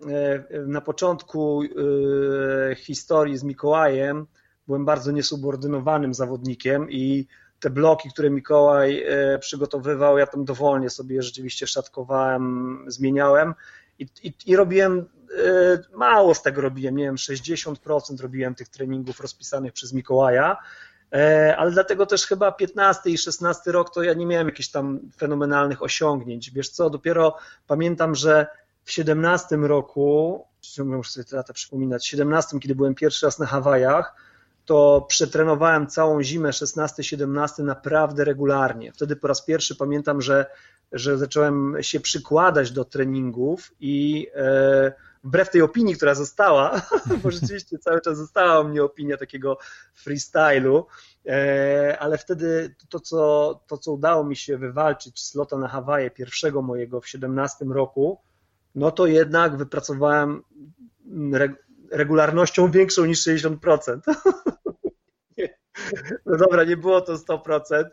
[0.52, 4.26] E, na początku e, historii z Mikołajem
[4.68, 7.28] byłem bardzo niesubordynowanym zawodnikiem i
[7.60, 13.54] te bloki, które Mikołaj e, przygotowywał, ja tam dowolnie sobie rzeczywiście szatkowałem, zmieniałem
[14.00, 15.06] i, i, i robiłem,
[15.96, 20.58] mało z tego robiłem, nie wiem, 60% robiłem tych treningów rozpisanych przez Mikołaja,
[21.58, 25.84] ale dlatego też chyba 15 i 16 rok to ja nie miałem jakichś tam fenomenalnych
[25.84, 26.52] osiągnięć.
[26.52, 28.48] Wiesz co, dopiero pamiętam, że
[28.84, 30.46] w 17 roku,
[30.86, 34.16] muszę sobie te lata przypominać, w 17, kiedy byłem pierwszy raz na Hawajach,
[34.66, 38.92] to przetrenowałem całą zimę 16-17 naprawdę regularnie.
[38.94, 40.46] Wtedy po raz pierwszy pamiętam, że,
[40.92, 44.94] że zacząłem się przykładać do treningów i e,
[45.24, 46.82] wbrew tej opinii, która została,
[47.24, 49.58] bo rzeczywiście cały czas została u mnie opinia takiego
[49.94, 50.88] freestylu,
[51.26, 56.12] e, ale wtedy to co, to, co udało mi się wywalczyć z lota na Hawaje,
[56.12, 58.20] pierwszego mojego w 17 roku,
[58.76, 60.42] no to jednak wypracowałem
[61.92, 64.00] regularnością większą niż 60%.
[66.26, 67.84] No dobra, nie było to 100%,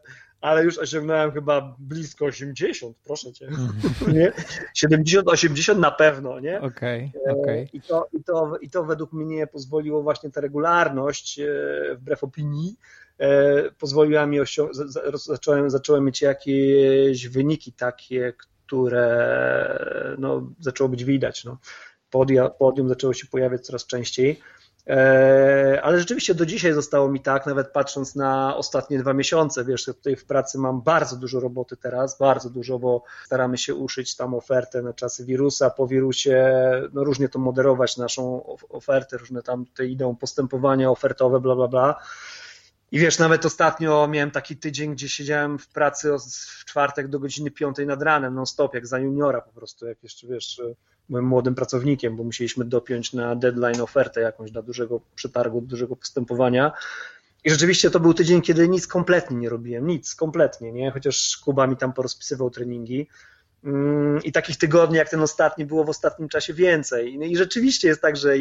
[0.41, 3.47] ale już osiągnąłem chyba blisko 80, proszę cię.
[3.47, 4.17] Mhm.
[4.17, 4.33] Nie?
[4.75, 6.61] 70, 80 na pewno, nie?
[6.61, 7.69] Okej, okay, e, okay.
[7.73, 11.47] I, to, i, to, I to według mnie pozwoliło właśnie ta regularność, e,
[11.95, 12.77] wbrew opinii,
[13.19, 18.33] e, pozwoliła mi osiągnąć, zacząłem, zacząłem mieć jakieś wyniki takie,
[18.71, 21.45] które no, zaczęło być widać.
[21.45, 21.59] No.
[22.11, 24.41] Podia, podium zaczęło się pojawiać coraz częściej.
[24.87, 29.85] E, ale rzeczywiście do dzisiaj zostało mi tak, nawet patrząc na ostatnie dwa miesiące, wiesz,
[29.85, 34.35] tutaj w pracy mam bardzo dużo roboty teraz, bardzo dużo, bo staramy się uszyć tam
[34.35, 36.53] ofertę na czasy wirusa, po wirusie,
[36.93, 42.01] no różnie to moderować naszą ofertę, różne tam te idą postępowania ofertowe, bla, bla, bla.
[42.93, 46.11] I wiesz, nawet ostatnio miałem taki tydzień, gdzie siedziałem w pracy
[46.61, 50.03] w czwartek do godziny piątej nad ranem, non stop, jak za juniora po prostu, jak
[50.03, 50.61] jeszcze, wiesz,
[51.09, 56.73] byłem młodym pracownikiem, bo musieliśmy dopiąć na deadline ofertę jakąś dla dużego przetargu, dużego postępowania.
[57.45, 60.91] I rzeczywiście to był tydzień, kiedy nic kompletnie nie robiłem, nic kompletnie, nie?
[60.91, 63.07] Chociaż Kuba mi tam porozpisywał treningi.
[63.65, 67.19] Mm, I takich tygodni jak ten ostatni było w ostatnim czasie więcej.
[67.19, 68.35] No I rzeczywiście jest tak, że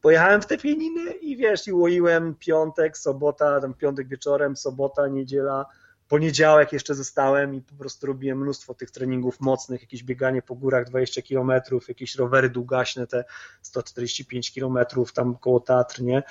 [0.00, 5.66] pojechałem w te pieniny i wiesz, i łoiłem piątek, sobota, tam piątek wieczorem, sobota, niedziela,
[6.08, 10.84] poniedziałek jeszcze zostałem i po prostu robiłem mnóstwo tych treningów mocnych, jakieś bieganie po górach
[10.84, 11.52] 20 km,
[11.88, 13.24] jakieś rowery długaśne, te
[13.62, 14.78] 145 km
[15.14, 16.22] tam koło Tatr, nie?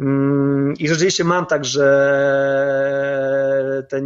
[0.00, 1.86] Mm, I rzeczywiście mam tak, że
[3.88, 4.02] te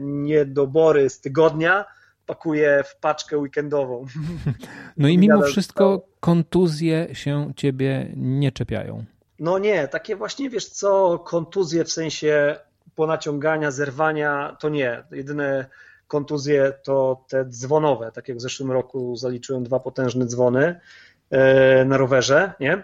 [0.00, 1.84] niedobory z tygodnia
[2.26, 4.06] pakuję w paczkę weekendową.
[4.96, 9.04] No i mimo wszystko kontuzje się ciebie nie czepiają.
[9.38, 12.56] No nie, takie właśnie, wiesz co, kontuzje w sensie
[12.94, 15.04] ponaciągania, zerwania, to nie.
[15.10, 15.66] Jedyne
[16.08, 20.80] kontuzje to te dzwonowe, tak jak w zeszłym roku zaliczyłem dwa potężne dzwony
[21.30, 22.82] e, na rowerze, nie?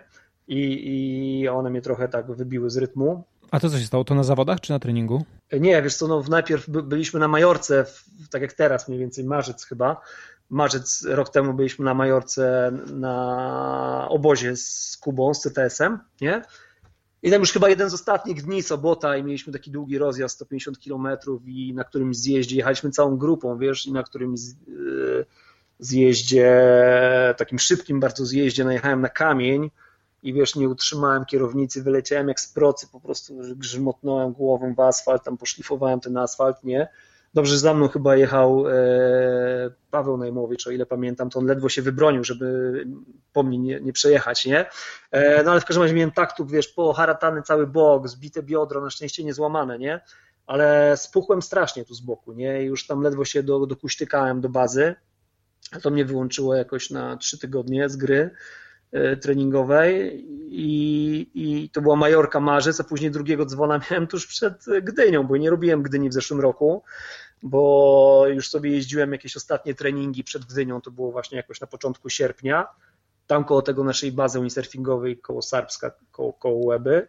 [0.48, 3.24] I, i one mnie trochę tak wybiły z rytmu.
[3.50, 4.04] A to co się stało?
[4.04, 5.24] To na zawodach czy na treningu?
[5.50, 7.86] E, nie, wiesz co, no najpierw byliśmy na Majorce,
[8.30, 10.00] tak jak teraz, mniej więcej marzec chyba.
[10.50, 16.42] Marzec, rok temu byliśmy na Majorce na obozie z Kubą, z CTS-em, nie?
[17.22, 20.78] I tam już chyba jeden z ostatnich dni, sobota, i mieliśmy taki długi rozjazd, 150
[20.78, 24.44] kilometrów i na którymś zjeździe jechaliśmy całą grupą, wiesz, i na którymś e,
[25.78, 26.54] zjeździe,
[27.36, 29.70] takim szybkim bardzo zjeździe, najechałem na kamień
[30.22, 35.24] i wiesz, nie utrzymałem kierownicy, wyleciałem jak z procy, po prostu grzmotnąłem głową w asfalt,
[35.24, 36.88] tam poszlifowałem ten asfalt, nie?
[37.34, 38.72] Dobrze, za mną chyba jechał e,
[39.90, 42.72] Paweł Najmowicz, o ile pamiętam, to on ledwo się wybronił, żeby
[43.32, 44.70] po mnie nie, nie przejechać, nie?
[45.10, 48.90] E, no ale w każdym razie miałem taktu, wiesz, poharatany cały bok, zbite biodro, na
[48.90, 50.00] szczęście nie złamane, nie?
[50.46, 52.62] Ale spuchłem strasznie tu z boku, nie?
[52.62, 54.94] Już tam ledwo się do, dokuśtykałem do bazy,
[55.72, 58.30] a to mnie wyłączyło jakoś na trzy tygodnie z gry
[59.22, 65.26] treningowej i, i to była Majorka marzec, a później drugiego dzwona miałem tuż przed Gdynią,
[65.26, 66.82] bo nie robiłem Gdyni w zeszłym roku,
[67.42, 72.08] bo już sobie jeździłem jakieś ostatnie treningi przed Gdynią, to było właśnie jakoś na początku
[72.08, 72.66] sierpnia,
[73.26, 77.06] tam koło tego naszej bazy windsurfingowej, koło Sarpska, koło, koło Łeby.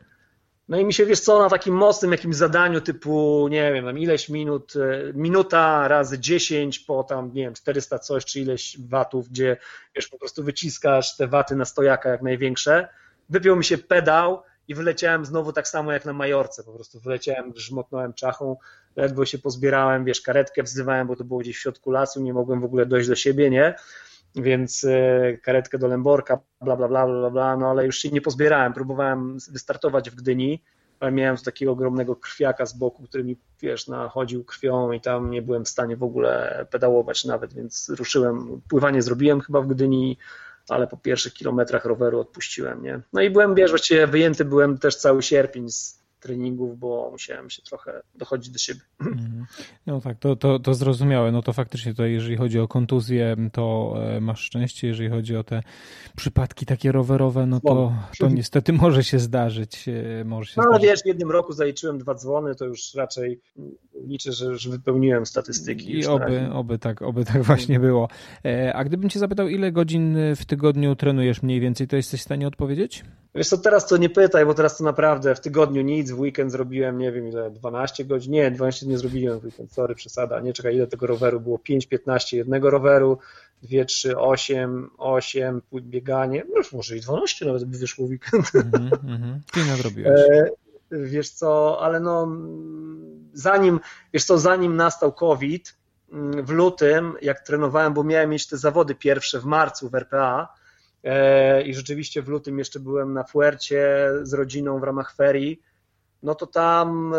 [0.67, 3.99] No i mi się, wiesz co, na takim mocnym jakimś zadaniu typu, nie wiem, tam
[3.99, 9.29] ileś minut, e, minuta razy 10 po tam, nie wiem, 400 coś, czy ileś watów,
[9.29, 9.57] gdzie,
[9.95, 12.87] wiesz, po prostu wyciskasz te waty na stojaka jak największe,
[13.29, 17.51] wypiął mi się pedał i wyleciałem znowu tak samo jak na Majorce, po prostu wyleciałem,
[17.51, 18.57] grzmotnąłem czachą,
[18.95, 22.61] ledwo się pozbierałem, wiesz, karetkę wzywałem, bo to było gdzieś w środku lasu, nie mogłem
[22.61, 23.75] w ogóle dojść do siebie, nie?
[24.35, 28.21] Więc e, karetkę do Lęborka, bla, bla, bla, bla, bla, no ale już się nie
[28.21, 30.63] pozbierałem, próbowałem wystartować w Gdyni,
[30.99, 35.41] ale miałem takiego ogromnego krwiaka z boku, który mi, wiesz, nachodził krwią i tam nie
[35.41, 40.17] byłem w stanie w ogóle pedałować nawet, więc ruszyłem, pływanie zrobiłem chyba w Gdyni,
[40.69, 43.01] ale po pierwszych kilometrach roweru odpuściłem, nie?
[43.13, 47.61] No i byłem, wiesz, właściwie wyjęty byłem też cały sierpień z treningów, bo musiałem się
[47.61, 48.81] trochę dochodzić do siebie.
[49.01, 49.45] Mhm.
[49.85, 51.31] No tak, to, to, to zrozumiałe.
[51.31, 54.87] No to faktycznie to jeżeli chodzi o kontuzję, to e, masz szczęście.
[54.87, 55.63] Jeżeli chodzi o te
[56.15, 59.87] przypadki takie rowerowe, no to, to niestety może się zdarzyć.
[59.87, 60.89] E, może się no ale zdarzyć.
[60.89, 63.39] wiesz, w jednym roku zaliczyłem dwa dzwony, to już raczej
[64.07, 65.99] liczę, że już wypełniłem statystyki.
[65.99, 68.07] I oby, oby, tak, oby tak właśnie było.
[68.45, 72.23] E, a gdybym cię zapytał, ile godzin w tygodniu trenujesz mniej więcej, to jesteś w
[72.23, 73.03] stanie odpowiedzieć?
[73.35, 76.51] Wiesz co, teraz to nie pytaj, bo teraz to naprawdę w tygodniu nic, w weekend
[76.51, 80.53] zrobiłem, nie wiem ile, 12 godzin, nie, 12 nie zrobiłem w weekend, sorry, przesada, nie,
[80.53, 83.17] czekaj, ile tego roweru było, 5, 15 jednego roweru,
[83.63, 88.51] 2, 3, 8, 8, bieganie, no może i 12 nawet by wyszło w weekend.
[88.55, 89.41] Mhm, mhm.
[89.51, 90.21] Ty nadrobiłeś.
[90.21, 90.49] E,
[90.91, 92.37] wiesz co, ale no
[93.33, 93.79] zanim,
[94.13, 95.77] wiesz co, zanim nastał COVID,
[96.11, 100.60] mm, w lutym, jak trenowałem, bo miałem mieć te zawody pierwsze w marcu w RPA,
[101.65, 105.61] i rzeczywiście w lutym jeszcze byłem na Fuercie z rodziną w ramach ferii,
[106.23, 107.17] no to tam e,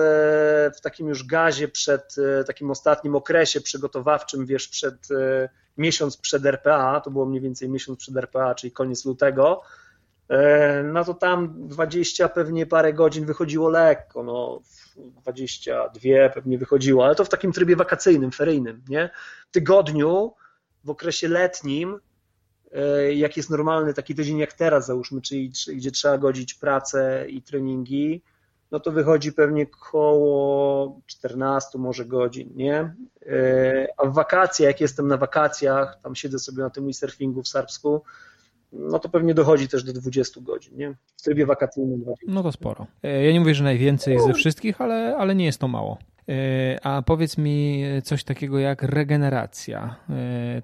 [0.77, 5.09] w takim już gazie przed e, takim ostatnim okresie przygotowawczym, wiesz, przed
[5.79, 9.63] miesiąc przed RPA, to było mniej więcej miesiąc przed RPA, czyli koniec lutego,
[10.85, 14.61] no to tam 20 pewnie parę godzin wychodziło lekko, no
[14.97, 19.11] 22 pewnie wychodziło, ale to w takim trybie wakacyjnym, feryjnym, nie?
[19.49, 20.35] W tygodniu,
[20.85, 22.12] w okresie letnim E,
[23.15, 28.23] jak jest normalny taki tydzień jak teraz załóżmy, czyli gdzie trzeba godzić pracę i treningi,
[28.73, 32.95] no to wychodzi pewnie koło 14 może godzin, nie?
[33.27, 37.49] E, a w wakacje, jak jestem na wakacjach, tam siedzę sobie na tym surfingu w
[37.49, 38.03] Sarpsku,
[38.73, 40.95] no to pewnie dochodzi też do 20 godzin, nie?
[41.17, 42.01] W trybie wakacyjnym.
[42.01, 42.27] 20.
[42.29, 42.87] No to sporo.
[43.03, 45.99] E, ja nie mówię, że najwięcej ze wszystkich, ale, ale nie jest to mało.
[46.83, 49.97] A powiedz mi coś takiego jak regeneracja.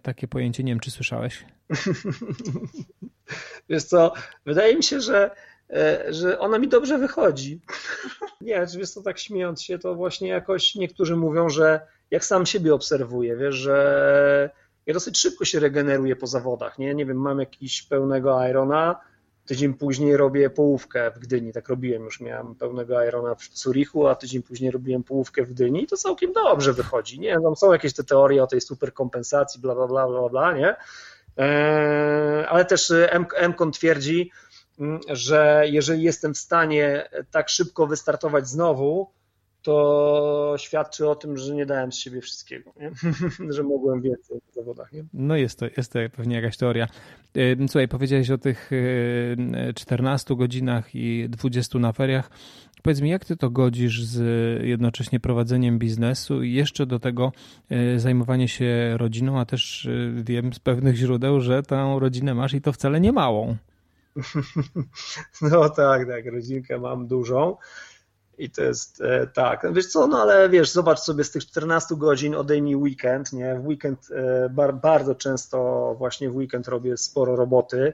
[0.02, 1.44] Takie pojęcie, nie wiem, czy słyszałeś?
[3.68, 4.12] Wiesz co,
[4.46, 5.30] wydaje mi się, że,
[5.70, 7.60] e, że ona mi dobrze wychodzi.
[8.40, 12.74] Nie, wiesz co, tak śmiejąc się, to właśnie jakoś niektórzy mówią, że jak sam siebie
[12.74, 14.50] obserwuję, wiesz, że
[14.86, 16.94] ja dosyć szybko się regeneruję po zawodach, nie?
[16.94, 19.00] Nie wiem, mam jakiś pełnego Irona,
[19.48, 24.14] tydzień później robię połówkę w Gdyni, tak robiłem już, miałem pełnego Irona w Zurichu, a
[24.14, 27.36] tydzień później robiłem połówkę w Gdyni i to całkiem dobrze wychodzi, nie?
[27.56, 30.76] Są jakieś te teorie o tej superkompensacji, bla, bla, bla, bla, bla, nie?
[31.38, 32.92] E, ale też
[33.48, 34.30] Mkon twierdzi,
[34.78, 39.10] mm, że jeżeli jestem w stanie tak szybko wystartować znowu,
[39.68, 42.72] to świadczy o tym, że nie dałem z siebie wszystkiego,
[43.54, 44.92] że mogłem więcej w zawodach.
[44.92, 45.04] Nie?
[45.12, 46.88] No jest to, jest to pewnie jakaś teoria.
[47.68, 48.70] Słuchaj, powiedziałeś o tych
[49.74, 52.30] 14 e, godzinach i 20 na feriach.
[52.82, 54.22] Powiedz mi, jak ty to godzisz z
[54.64, 57.32] jednocześnie prowadzeniem biznesu i jeszcze do tego
[57.70, 62.60] e, zajmowanie się rodziną, a też wiem z pewnych źródeł, że tę rodzinę masz i
[62.60, 63.56] to wcale nie małą.
[65.42, 67.56] No tak, tak, rodzinkę mam dużą.
[68.38, 71.96] I to jest e, tak, wiesz co, no ale wiesz, zobacz sobie z tych 14
[71.96, 73.54] godzin odejmij weekend, nie?
[73.54, 77.92] W weekend e, bardzo często właśnie w weekend robię sporo roboty,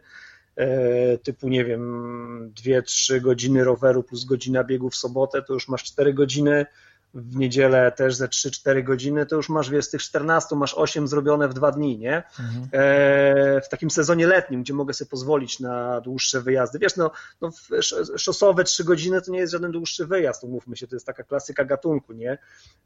[0.57, 5.85] e, typu nie wiem, 2-3 godziny roweru plus godzina biegu w sobotę, to już masz
[5.85, 6.67] 4 godziny
[7.15, 11.09] w niedzielę też ze 3-4 godziny, to już masz, wiesz, z tych 14 masz 8
[11.09, 12.17] zrobione w dwa dni, nie?
[12.41, 12.69] Mhm.
[12.73, 16.79] E, w takim sezonie letnim, gdzie mogę sobie pozwolić na dłuższe wyjazdy.
[16.79, 17.51] Wiesz, no, no
[18.17, 21.65] szosowe 3 godziny to nie jest żaden dłuższy wyjazd, umówmy się, to jest taka klasyka
[21.65, 22.39] gatunku, nie?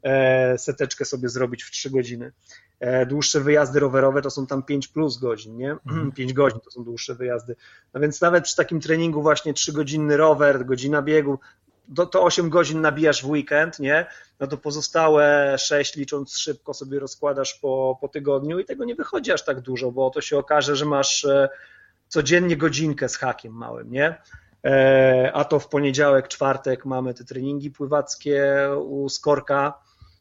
[0.03, 2.31] E, seteczkę sobie zrobić w 3 godziny.
[2.79, 5.71] E, dłuższe wyjazdy rowerowe to są tam 5 plus godzin, nie?
[5.71, 6.11] Mhm.
[6.17, 7.55] 5 godzin to są dłuższe wyjazdy.
[7.93, 11.39] No więc nawet przy takim treningu właśnie 3 godzinny rower, godzina biegu,
[11.95, 14.05] to, to 8 godzin nabijasz w weekend, nie?
[14.39, 19.31] No to pozostałe 6 licząc szybko sobie rozkładasz po, po tygodniu i tego nie wychodzi
[19.31, 21.49] aż tak dużo, bo to się okaże, że masz e,
[22.07, 24.21] codziennie godzinkę z hakiem małym, nie?
[24.65, 28.45] E, a to w poniedziałek, czwartek mamy te treningi pływackie
[28.85, 29.73] u Skorka,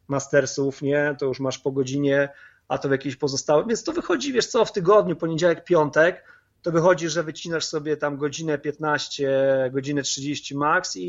[0.08, 1.16] Mastersów, nie?
[1.18, 2.28] To już masz po godzinie,
[2.68, 6.24] a to w jakieś pozostałe, więc to wychodzi, wiesz co, w tygodniu, poniedziałek, piątek,
[6.62, 11.02] to wychodzi, że wycinasz sobie tam godzinę 15, godzinę 30 max i,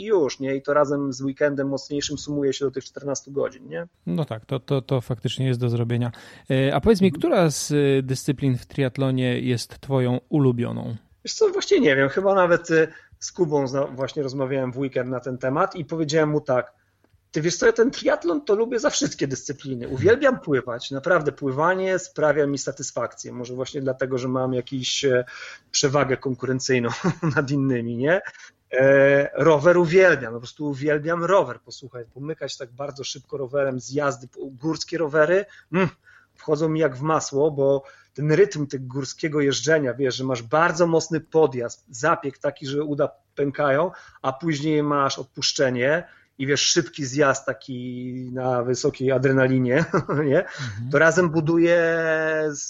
[0.00, 0.56] i, już, nie?
[0.56, 3.86] I to razem z weekendem mocniejszym sumuje się do tych 14 godzin, nie?
[4.06, 6.12] No tak, to, to, to faktycznie jest do zrobienia.
[6.50, 10.96] E, a powiedz mi, która z e, dyscyplin w triatlonie jest twoją ulubioną?
[11.24, 12.88] Wiesz co, właściwie nie wiem, chyba nawet e,
[13.18, 16.72] z Kubą właśnie rozmawiałem w weekend na ten temat i powiedziałem mu tak,
[17.36, 19.88] ty wiesz co, ja ten triatlon to lubię za wszystkie dyscypliny.
[19.88, 20.90] Uwielbiam pływać.
[20.90, 23.32] Naprawdę pływanie sprawia mi satysfakcję.
[23.32, 25.24] Może właśnie dlatego, że mam jakąś e,
[25.70, 26.88] przewagę konkurencyjną
[27.36, 28.20] nad innymi, nie?
[28.72, 31.60] E, rower uwielbiam, po prostu uwielbiam rower.
[31.60, 35.88] Posłuchaj, pomykać tak bardzo szybko rowerem z jazdy, górskie rowery, mm,
[36.34, 37.82] wchodzą mi jak w masło, bo
[38.14, 43.08] ten rytm tego górskiego jeżdżenia, wiesz, że masz bardzo mocny podjazd, zapiek taki, że uda
[43.34, 43.90] pękają,
[44.22, 46.08] a później masz odpuszczenie
[46.38, 49.84] i wiesz, szybki zjazd taki na wysokiej adrenalinie,
[50.30, 50.38] nie?
[50.38, 50.90] Mhm.
[50.92, 52.02] to razem buduje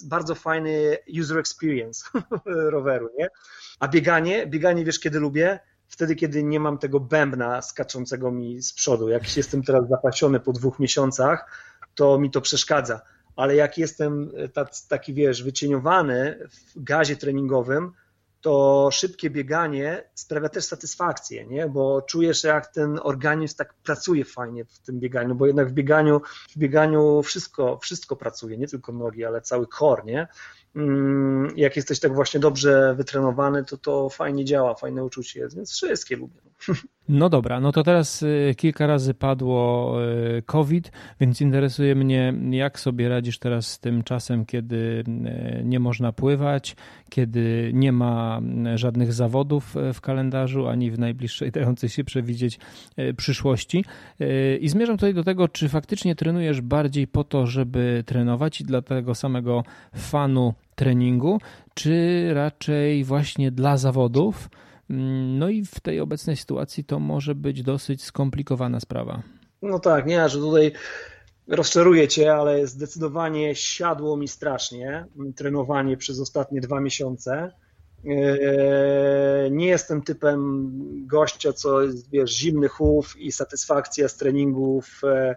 [0.04, 2.04] bardzo fajny user experience
[2.70, 3.28] roweru, nie?
[3.80, 5.60] A bieganie, bieganie wiesz kiedy lubię?
[5.88, 9.08] wtedy, kiedy nie mam tego bębna skaczącego mi z przodu.
[9.08, 11.50] Jak jestem teraz zapasiony po dwóch miesiącach,
[11.94, 13.00] to mi to przeszkadza.
[13.36, 14.30] Ale jak jestem
[14.88, 17.92] taki, wiesz, wycieniowany w gazie treningowym,
[18.46, 21.68] to szybkie bieganie sprawia też satysfakcję, nie?
[21.68, 26.20] bo czujesz, jak ten organizm tak pracuje fajnie w tym bieganiu, bo jednak w bieganiu,
[26.50, 30.28] w bieganiu wszystko, wszystko pracuje, nie tylko nogi, ale cały kor, nie?
[30.76, 35.72] Mm, jak jesteś tak właśnie dobrze wytrenowany, to to fajnie działa, fajne uczucie jest, więc
[35.72, 36.45] wszystkie lubię.
[37.08, 39.94] No dobra, no to teraz y, kilka razy padło
[40.38, 45.80] y, COVID, więc interesuje mnie, jak sobie radzisz teraz z tym czasem, kiedy y, nie
[45.80, 46.76] można pływać,
[47.08, 48.40] kiedy nie ma
[48.74, 52.58] żadnych zawodów w kalendarzu, ani w najbliższej dającej się przewidzieć
[53.16, 53.84] przyszłości.
[54.60, 58.82] I zmierzam tutaj do tego, czy faktycznie trenujesz bardziej po to, żeby trenować i dla
[58.82, 61.40] tego samego fanu treningu,
[61.74, 64.48] czy raczej właśnie dla zawodów?
[64.90, 69.22] Mm, no i w tej obecnej sytuacji to może być dosyć skomplikowana sprawa.
[69.62, 70.72] No tak, nie, że tutaj
[71.48, 75.06] rozczaruję cię, ale zdecydowanie siadło mi strasznie
[75.36, 77.52] trenowanie przez ostatnie dwa miesiące.
[78.04, 80.70] Eee, nie jestem typem
[81.06, 85.36] gościa, co jest, wiesz, zimny chów i satysfakcja z treningów e,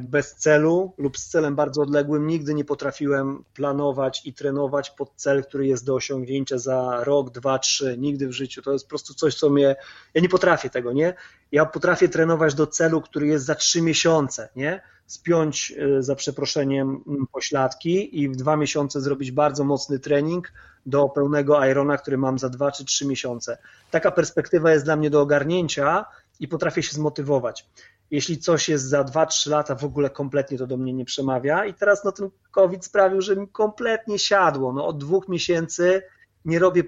[0.00, 2.26] bez celu lub z celem bardzo odległym.
[2.26, 7.58] Nigdy nie potrafiłem planować i trenować pod cel, który jest do osiągnięcia za rok, dwa,
[7.58, 7.96] trzy.
[7.98, 8.62] Nigdy w życiu.
[8.62, 9.76] To jest po prostu coś, co mnie.
[10.14, 11.14] Ja nie potrafię tego, nie?
[11.52, 14.82] Ja potrafię trenować do celu, który jest za trzy miesiące, nie?
[15.06, 20.52] Spiąć e, za przeproszeniem pośladki i w dwa miesiące zrobić bardzo mocny trening
[20.86, 23.58] do pełnego Irona, który mam za dwa czy trzy miesiące.
[23.90, 26.04] Taka perspektywa jest dla mnie do ogarnięcia
[26.40, 27.66] i potrafię się zmotywować
[28.10, 31.64] jeśli coś jest za 2-3 lata, w ogóle kompletnie to do mnie nie przemawia.
[31.64, 34.72] I teraz no, ten COVID sprawił, że mi kompletnie siadło.
[34.72, 36.02] No, od dwóch miesięcy
[36.44, 36.82] nie robię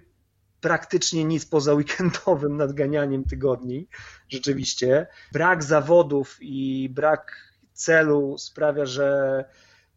[0.60, 3.88] praktycznie nic poza weekendowym nadganianiem tygodni.
[4.28, 5.06] Rzeczywiście.
[5.32, 9.44] Brak zawodów i brak celu sprawia, że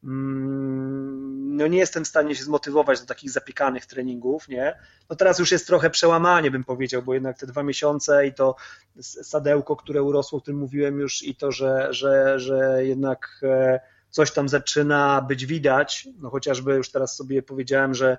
[0.03, 4.79] no nie jestem w stanie się zmotywować do takich zapiekanych treningów, nie?
[5.09, 8.55] No teraz już jest trochę przełamanie, bym powiedział, bo jednak te dwa miesiące i to
[9.01, 13.79] sadełko, które urosło, o którym mówiłem już i to, że, że, że jednak e,
[14.09, 18.17] coś tam zaczyna być widać, no chociażby już teraz sobie powiedziałem, że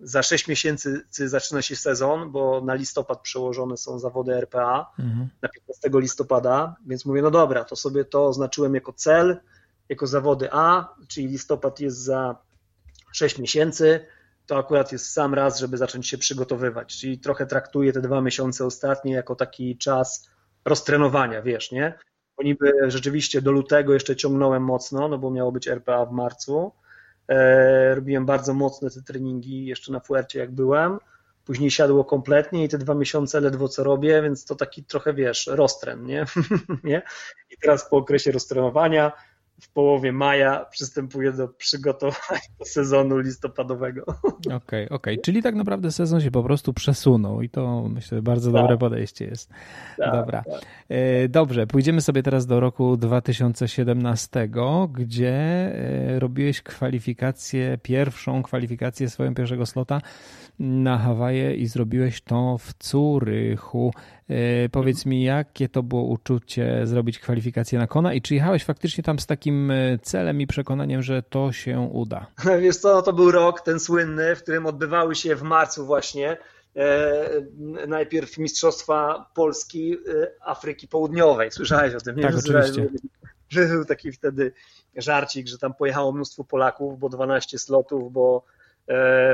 [0.00, 5.28] za 6 miesięcy zaczyna się sezon, bo na listopad przełożone są zawody RPA, mhm.
[5.42, 9.40] na 15 listopada, więc mówię, no dobra, to sobie to oznaczyłem jako cel,
[9.90, 12.36] jako zawody A, czyli listopad jest za
[13.12, 14.06] 6 miesięcy,
[14.46, 16.98] to akurat jest sam raz, żeby zacząć się przygotowywać.
[17.00, 20.30] Czyli trochę traktuję te dwa miesiące ostatnie jako taki czas
[20.64, 21.98] roztrenowania, wiesz, nie?
[22.36, 26.72] Bo niby rzeczywiście do lutego jeszcze ciągnąłem mocno, no bo miało być RPA w marcu.
[27.28, 30.98] E, robiłem bardzo mocne te treningi jeszcze na Fuercie jak byłem.
[31.44, 35.46] Później siadło kompletnie i te dwa miesiące ledwo co robię, więc to taki trochę, wiesz,
[35.46, 36.24] roztren, nie?
[36.84, 37.02] nie?
[37.50, 39.12] I teraz po okresie roztrenowania
[39.60, 44.04] w połowie maja przystępuje do przygotowania do sezonu listopadowego.
[44.06, 45.18] Okej, okej, okay, okay.
[45.18, 48.62] czyli tak naprawdę sezon się po prostu przesunął i to myślę bardzo tak.
[48.62, 49.50] dobre podejście jest.
[49.98, 50.42] Tak, Dobra.
[50.42, 50.60] Tak.
[50.88, 54.48] E, dobrze, pójdziemy sobie teraz do roku 2017,
[54.92, 60.00] gdzie e, robiłeś kwalifikację, pierwszą kwalifikację swojego pierwszego slota
[60.58, 63.92] na Hawaje i zrobiłeś to w Curychu.
[64.28, 69.04] E, powiedz mi, jakie to było uczucie zrobić kwalifikację na Kona i czy jechałeś faktycznie
[69.04, 72.26] tam z takim e, celem i przekonaniem, że to się uda?
[72.62, 76.36] Wiesz co, to był rok ten słynny, w którym odbywały się w marcu właśnie
[76.76, 77.28] e,
[77.86, 79.96] najpierw Mistrzostwa Polski
[80.44, 81.50] Afryki Południowej.
[81.52, 82.16] Słyszałeś o tym?
[82.16, 82.22] Nie?
[82.22, 82.88] Tak, oczywiście.
[83.48, 84.52] Że był taki wtedy
[84.96, 88.44] żarcik, że tam pojechało mnóstwo Polaków, bo 12 slotów, bo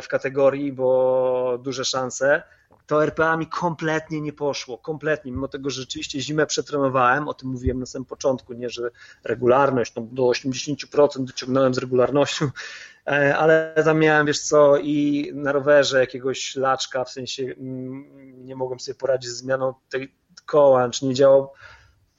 [0.03, 2.43] w kategorii, bo duże szanse
[2.87, 7.49] to RPA mi kompletnie nie poszło, kompletnie, mimo tego, że rzeczywiście zimę przetrenowałem, o tym
[7.49, 8.91] mówiłem na samym początku, nie, że
[9.25, 12.51] regularność, no do 80% dociągnąłem z regularnością,
[13.07, 18.57] e, ale tam miałem, wiesz co, i na rowerze jakiegoś laczka, w sensie mm, nie
[18.57, 20.15] mogłem sobie poradzić z zmianą tej
[20.47, 21.53] koła, czy nie działał,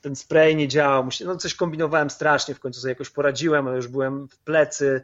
[0.02, 3.88] ten spray nie działał, no coś kombinowałem strasznie, w końcu sobie jakoś poradziłem, ale już
[3.88, 5.04] byłem w plecy,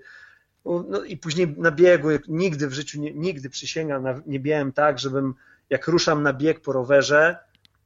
[0.66, 5.36] no i później na biegu, nigdy w życiu, nigdy przysięgam, nie biegłem tak, żebym
[5.74, 7.38] jak ruszam na bieg po rowerze,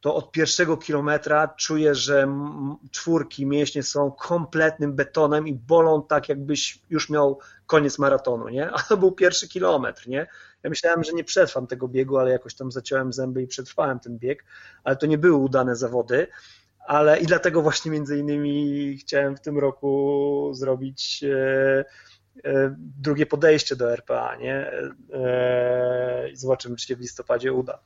[0.02, 2.28] to od pierwszego kilometra czuję, że
[2.92, 8.72] czwórki mięśnie są kompletnym betonem i bolą tak, jakbyś już miał koniec maratonu, nie?
[8.76, 10.28] A to był pierwszy kilometr, nie?
[10.64, 14.18] Ja myślałem, że nie przetrwam tego biegu, ale jakoś tam zaciąłem zęby i przetrwałem ten
[14.18, 14.46] bieg,
[14.84, 16.28] ale to nie były udane zawody,
[16.88, 21.86] ale i dlatego właśnie między innymi chciałem w tym roku zrobić e,
[22.78, 24.72] drugie podejście do RPA, nie?
[25.14, 27.80] E, I zobaczymy, czy się w listopadzie uda.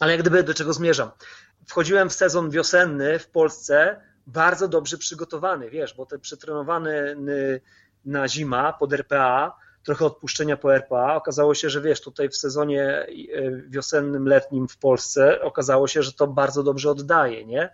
[0.00, 1.10] Ale jak gdyby do czego zmierzam?
[1.66, 7.16] Wchodziłem w sezon wiosenny w Polsce bardzo dobrze przygotowany, wiesz, bo ten przetrenowany
[8.04, 12.84] na zima pod RPA, trochę odpuszczenia po RPA, okazało się, że wiesz, tutaj w sezonie
[12.84, 13.06] e,
[13.68, 17.70] wiosennym, letnim w Polsce okazało się, że to bardzo dobrze oddaje, nie?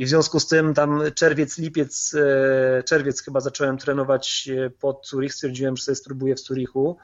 [0.00, 5.06] I w związku z tym tam czerwiec, lipiec, e, czerwiec chyba zacząłem trenować e, pod
[5.06, 6.98] Zurich, stwierdziłem, że sobie spróbuję w Zurichu.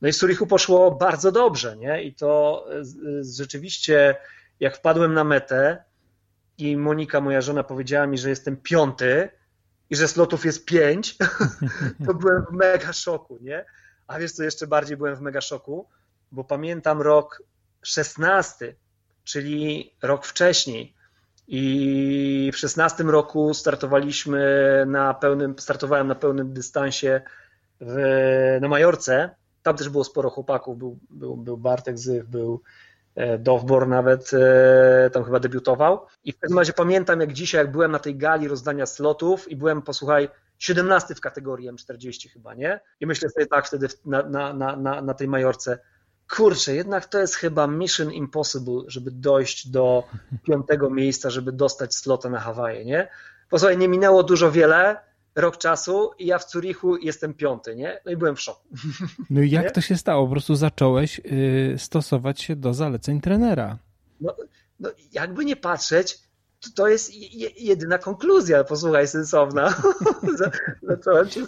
[0.00, 2.02] No i w Zurichu poszło bardzo dobrze, nie?
[2.02, 2.64] I to
[3.20, 4.16] rzeczywiście,
[4.60, 5.84] jak wpadłem na metę
[6.58, 9.28] i Monika, moja żona, powiedziała mi, że jestem piąty
[9.90, 11.16] i że slotów jest pięć,
[12.06, 13.64] to byłem w mega szoku, nie?
[14.06, 15.88] A wiesz co, jeszcze bardziej byłem w mega szoku,
[16.30, 17.42] bo pamiętam rok
[17.82, 18.76] szesnasty,
[19.24, 20.94] czyli rok wcześniej,
[21.48, 27.20] i w 16 roku startowaliśmy na pełnym, startowałem na pełnym dystansie
[27.80, 29.30] w, na Majorce.
[29.62, 30.78] Tam też było sporo chłopaków.
[30.78, 32.62] Był, był, był Bartek Zych, był
[33.14, 36.06] e, Dowbor nawet e, tam chyba debiutował.
[36.24, 39.56] I w każdym razie pamiętam jak dzisiaj, jak byłem na tej gali rozdania slotów i
[39.56, 40.28] byłem, posłuchaj,
[40.58, 42.80] 17 w kategorii M40 chyba, nie?
[43.00, 45.78] I myślę sobie tak wtedy na, na, na, na tej Majorce,
[46.36, 50.04] kurczę, jednak to jest chyba mission impossible, żeby dojść do
[50.46, 53.08] piątego miejsca, żeby dostać slota na Hawaje, nie?
[53.50, 54.96] Posłuchaj, nie minęło dużo wiele,
[55.34, 58.00] rok czasu i ja w Zurichu jestem piąty, nie?
[58.06, 58.68] No i byłem w szoku.
[59.30, 59.70] No i jak nie?
[59.70, 60.26] to się stało?
[60.26, 63.78] Po prostu zacząłeś y, stosować się do zaleceń trenera.
[64.20, 64.36] No,
[64.80, 66.18] no jakby nie patrzeć,
[66.60, 67.10] to, to jest
[67.56, 69.74] jedyna konkluzja, posłuchaj, sensowna.
[70.82, 71.40] zacząłem, się,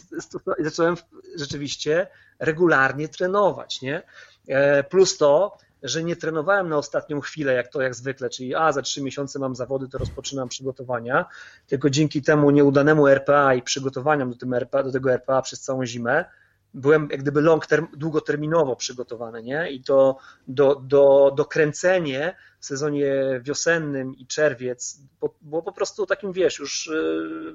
[0.59, 0.97] zacząłem
[1.37, 2.07] rzeczywiście
[2.39, 4.03] regularnie trenować, nie?
[4.49, 8.73] E, plus to, że nie trenowałem na ostatnią chwilę, jak to jak zwykle, czyli a
[8.73, 11.25] za trzy miesiące mam zawody, to rozpoczynam przygotowania,
[11.67, 16.25] tylko dzięki temu nieudanemu RPA i przygotowaniom do, RPA, do tego RPA przez całą zimę,
[16.75, 19.71] byłem jak gdyby long term, długoterminowo przygotowany, nie?
[19.71, 20.19] I to
[20.49, 25.01] do, do, dokręcenie w sezonie wiosennym i czerwiec
[25.43, 27.55] było po prostu takim, wiesz, już y,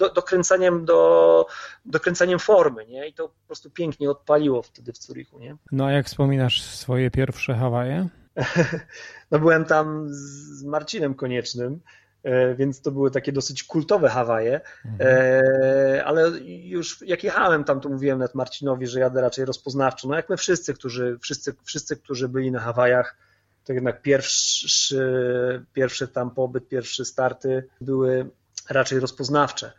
[0.00, 1.46] do, dokręcaniem, do,
[1.84, 3.08] dokręcaniem formy, nie?
[3.08, 5.56] I to po prostu pięknie odpaliło wtedy w Zurichu, nie?
[5.72, 8.08] No a jak wspominasz swoje pierwsze Hawaje?
[9.30, 11.80] no byłem tam z Marcinem Koniecznym,
[12.22, 15.10] e, więc to były takie dosyć kultowe Hawaje, mhm.
[15.10, 20.16] E, ale już jak jechałem tam, to mówiłem nawet Marcinowi, że jadę raczej rozpoznawczo, no
[20.16, 23.16] jak my wszyscy, którzy, wszyscy, wszyscy, którzy byli na Hawajach,
[23.64, 28.30] to jednak pierwszy, pierwszy tam pobyt, pierwsze starty były
[28.70, 29.72] raczej rozpoznawcze.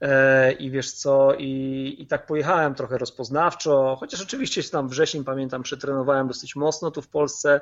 [0.00, 5.62] E, I wiesz co, i, i tak pojechałem trochę rozpoznawczo, chociaż oczywiście tam wrzesień, pamiętam,
[5.62, 7.60] przetrenowałem dosyć mocno tu w Polsce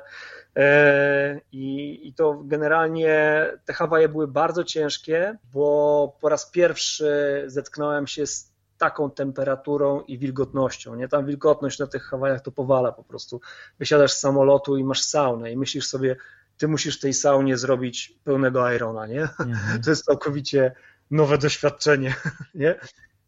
[0.55, 8.07] e, i, i to generalnie te Hawaje były bardzo ciężkie, bo po raz pierwszy zetknąłem
[8.07, 10.95] się z taką temperaturą i wilgotnością.
[10.95, 11.07] Nie?
[11.07, 13.41] Tam wilgotność na tych Hawajach to powala po prostu.
[13.79, 16.15] Wysiadasz z samolotu i masz saunę i myślisz sobie,
[16.57, 19.21] ty musisz tej saunie zrobić pełnego irona, nie?
[19.21, 19.81] Mhm.
[19.83, 20.71] To jest całkowicie
[21.11, 22.15] nowe doświadczenie.
[22.55, 22.75] Nie?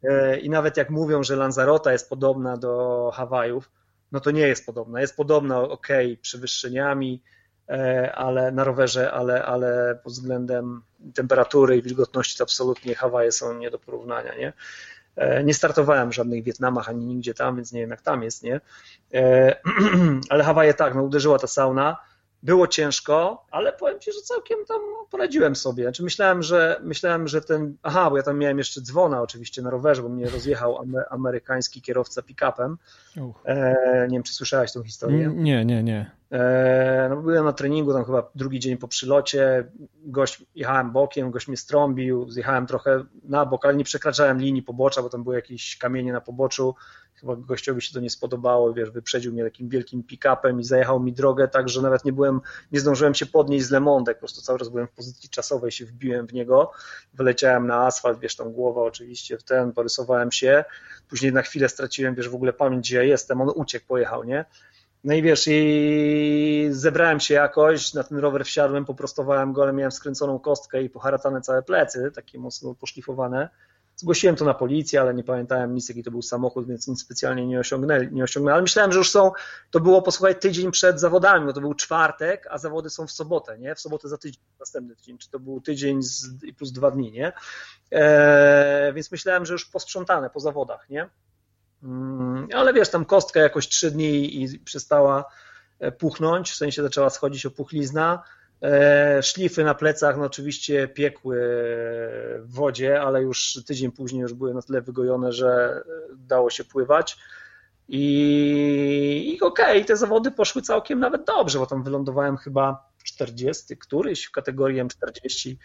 [0.03, 3.71] E, I nawet jak mówią, że Lanzarote jest podobna do Hawajów,
[4.11, 5.01] no to nie jest podobna.
[5.01, 5.88] Jest podobna, ok,
[6.21, 7.23] przewyższeniami,
[7.69, 10.82] e, ale na rowerze, ale, ale pod względem
[11.15, 14.36] temperatury i wilgotności to absolutnie Hawaje są nie do porównania.
[14.36, 14.53] Nie?
[15.15, 18.43] E, nie startowałem w żadnych Wietnamach ani nigdzie tam, więc nie wiem jak tam jest,
[18.43, 18.61] nie?
[20.30, 22.09] Ale Hawaje tak, no uderzyła ta sauna
[22.43, 24.81] było ciężko, ale powiem Ci, że całkiem tam
[25.11, 25.83] poradziłem sobie.
[25.83, 27.77] Znaczy myślałem, że myślałem, że ten.
[27.83, 32.21] Aha, bo ja tam miałem jeszcze dzwona oczywiście na rowerze, bo mnie rozjechał amerykański kierowca
[32.21, 32.75] pick-upem.
[33.45, 35.31] E, nie wiem, czy słyszałeś tą historię.
[35.35, 36.11] Nie, nie, nie.
[36.31, 39.71] E, no, byłem na treningu tam chyba drugi dzień po przylocie.
[40.05, 45.01] Gość jechałem bokiem, gość mnie strąbił, zjechałem trochę na bok, ale nie przekraczałem linii pobocza,
[45.01, 46.75] bo tam były jakieś kamienie na poboczu
[47.20, 51.13] chyba gościowi się to nie spodobało, wiesz, wyprzedził mnie takim wielkim pick-upem i zajechał mi
[51.13, 52.41] drogę tak, że nawet nie byłem,
[52.72, 55.86] nie zdążyłem się podnieść z Lemondek, po prostu cały czas byłem w pozycji czasowej, się
[55.86, 56.72] wbiłem w niego,
[57.13, 60.63] wyleciałem na asfalt, wiesz, tam głowa oczywiście w ten, porysowałem się,
[61.09, 64.45] później na chwilę straciłem, wiesz, w ogóle pamięć, gdzie ja jestem, on uciekł, pojechał, nie?
[65.03, 69.91] No i wiesz, i zebrałem się jakoś, na ten rower wsiadłem, poprostowałem go, ale miałem
[69.91, 73.49] skręconą kostkę i poharatane całe plecy, takie mocno poszlifowane.
[73.99, 77.47] Zgłosiłem to na policję, ale nie pamiętałem nic, jaki to był samochód, więc nic specjalnie
[77.47, 78.53] nie osiągnęli, nie osiągnęli.
[78.53, 79.31] Ale myślałem, że już są,
[79.71, 83.59] to było, posłuchaj, tydzień przed zawodami, no to był czwartek, a zawody są w sobotę,
[83.59, 83.75] nie?
[83.75, 86.27] W sobotę za tydzień, następny tydzień, czy to był tydzień z,
[86.57, 87.33] plus dwa dni, nie?
[87.91, 91.09] E, więc myślałem, że już posprzątane po zawodach, nie?
[91.83, 95.25] Mm, ale wiesz, tam kostka jakoś trzy dni i przestała
[95.79, 98.23] e, puchnąć, w sensie zaczęła schodzić opuchlizna,
[99.22, 101.38] szlify na plecach no oczywiście piekły
[102.39, 105.82] w wodzie, ale już tydzień później już były na tyle wygojone, że
[106.18, 107.18] dało się pływać.
[107.91, 113.78] I, i okej, okay, te zawody poszły całkiem nawet dobrze, bo tam wylądowałem chyba 40,
[113.78, 115.55] któryś w kategorii M40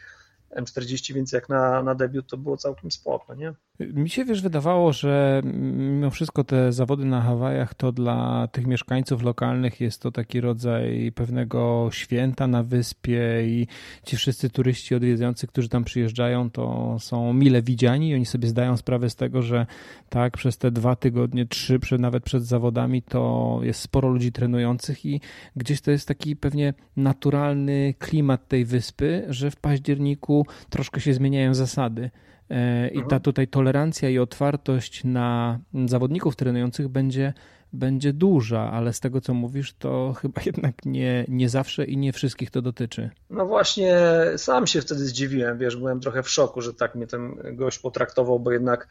[0.56, 3.52] M40, więc jak na, na debiut to było całkiem spoko, nie?
[3.80, 9.22] Mi się wiesz, wydawało, że mimo wszystko te zawody na Hawajach to dla tych mieszkańców
[9.22, 13.66] lokalnych jest to taki rodzaj pewnego święta na wyspie i
[14.06, 18.76] ci wszyscy turyści odwiedzający, którzy tam przyjeżdżają, to są mile widziani i oni sobie zdają
[18.76, 19.66] sprawę z tego, że
[20.08, 25.20] tak przez te dwa tygodnie, trzy, nawet przed zawodami to jest sporo ludzi trenujących i
[25.56, 31.54] gdzieś to jest taki pewnie naturalny klimat tej wyspy, że w październiku troszkę się zmieniają
[31.54, 32.10] zasady.
[32.50, 33.22] E, I ta mhm.
[33.22, 37.32] tutaj tolerancja i otwartość na zawodników trenujących będzie,
[37.72, 42.12] będzie duża, ale z tego co mówisz, to chyba jednak nie, nie zawsze i nie
[42.12, 43.10] wszystkich to dotyczy.
[43.30, 43.96] No właśnie,
[44.36, 48.40] sam się wtedy zdziwiłem, wiesz, byłem trochę w szoku, że tak mnie ten gość potraktował,
[48.40, 48.88] bo jednak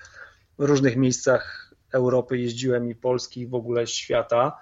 [0.60, 4.58] w różnych miejscach Europy jeździłem i Polski i w ogóle świata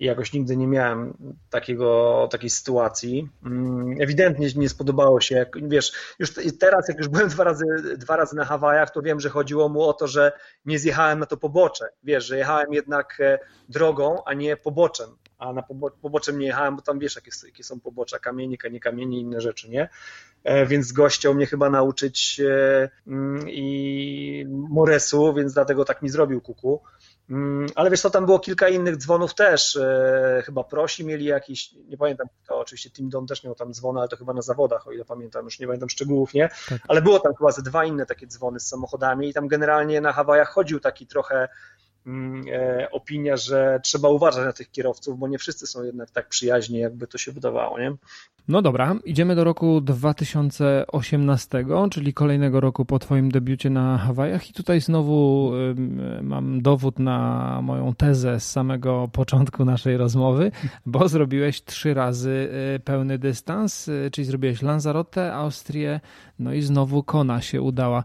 [0.00, 1.14] i jakoś nigdy nie miałem
[1.50, 3.28] takiego, takiej sytuacji.
[3.44, 6.30] Mm, ewidentnie nie spodobało się, jak, wiesz, już
[6.60, 7.64] teraz jak już byłem dwa razy,
[7.96, 10.32] dwa razy na Hawajach, to wiem, że chodziło mu o to, że
[10.64, 13.38] nie zjechałem na to pobocze, wiesz, że jechałem jednak e,
[13.68, 17.64] drogą, a nie poboczem, a na pobo poboczem nie jechałem, bo tam wiesz, jakie, jakie
[17.64, 19.88] są pobocza, kamienie, nie kamienie, inne rzeczy, nie?
[20.44, 26.08] E, więc gość chciał mnie chyba nauczyć e, mm, i Moresu, więc dlatego tak mi
[26.08, 26.82] zrobił kuku.
[27.30, 31.72] Mm, ale wiesz co, tam było kilka innych dzwonów też, e, chyba prosi mieli jakiś,
[31.72, 34.86] nie pamiętam, to oczywiście Tim Don też miał tam dzwony, ale to chyba na zawodach,
[34.86, 36.48] o ile pamiętam, już nie pamiętam szczegółów, nie?
[36.68, 36.78] Tak.
[36.88, 40.12] Ale było tam chyba ze dwa inne takie dzwony z samochodami i tam generalnie na
[40.12, 41.48] Hawajach chodził taki trochę
[42.90, 47.06] opinia, że trzeba uważać na tych kierowców, bo nie wszyscy są jednak tak przyjaźni, jakby
[47.06, 47.78] to się wydawało.
[47.78, 47.92] Nie?
[48.48, 54.52] No dobra, idziemy do roku 2018, czyli kolejnego roku po Twoim debiucie na Hawajach, i
[54.52, 55.52] tutaj znowu
[56.22, 60.50] mam dowód na moją tezę z samego początku naszej rozmowy,
[60.86, 66.00] bo zrobiłeś trzy razy e, pełny dystans, e, czyli zrobiłeś Lanzarote, Austrię,
[66.38, 68.04] no i znowu Kona się udała.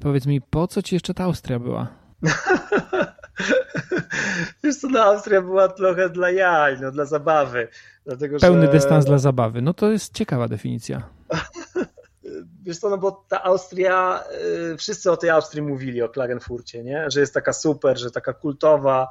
[0.00, 1.88] Powiedz mi, po co Ci jeszcze ta Austria była?
[4.64, 7.68] Wiesz co, no Austria była trochę dla jaj, no dla zabawy.
[8.06, 8.72] Dlatego, Pełny że...
[8.72, 9.62] dystans dla zabawy.
[9.62, 11.02] No to jest ciekawa definicja.
[12.64, 14.24] Wiesz co, no bo ta Austria,
[14.72, 17.10] y, wszyscy o tej Austrii mówili, o Klagenfurcie, nie?
[17.10, 19.08] Że jest taka super, że taka kultowa,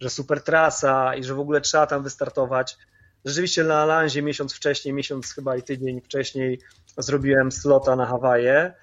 [0.00, 2.76] że super trasa i że w ogóle trzeba tam wystartować.
[3.24, 6.60] Rzeczywiście na Alanzie miesiąc wcześniej, miesiąc chyba i tydzień wcześniej
[6.98, 8.74] zrobiłem slota na Hawaje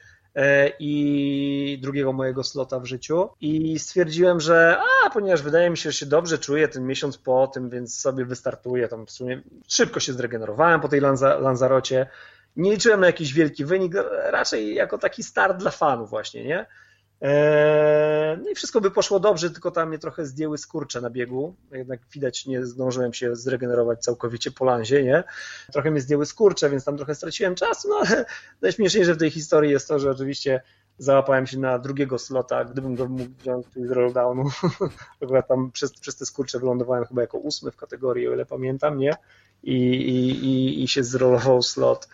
[0.80, 3.30] i drugiego mojego slota w życiu.
[3.42, 7.48] I stwierdziłem, że a, ponieważ wydaje mi się, że się dobrze czuję ten miesiąc po
[7.48, 12.08] tym, więc sobie wystartuję, tam w sumie szybko się zregenerowałem po tej Lanza, Lanzarocie,
[12.56, 13.94] nie liczyłem na jakiś wielki wynik,
[14.32, 16.66] raczej jako taki start dla fanów właśnie, nie?
[17.22, 21.56] Eee, no i wszystko by poszło dobrze, tylko tam mnie trochę zdjęły skurcze na biegu.
[21.72, 25.24] Jednak widać, nie zdążyłem się zregenerować całkowicie po lanzie, nie?
[25.72, 28.26] Trochę mnie zdjęły skurcze, więc tam trochę straciłem czasu, no ale
[28.62, 30.62] najśmieszniejsze w tej historii jest to, że oczywiście
[30.98, 34.44] załapałem się na drugiego slota, gdybym go mógł wziąć z rolldownu.
[35.24, 38.98] Akurat tam przez, przez te skurcze wylądowałem chyba jako ósmy w kategorii, o ile pamiętam,
[38.98, 39.14] nie?
[39.64, 42.08] I, i, i, i się zrolował slot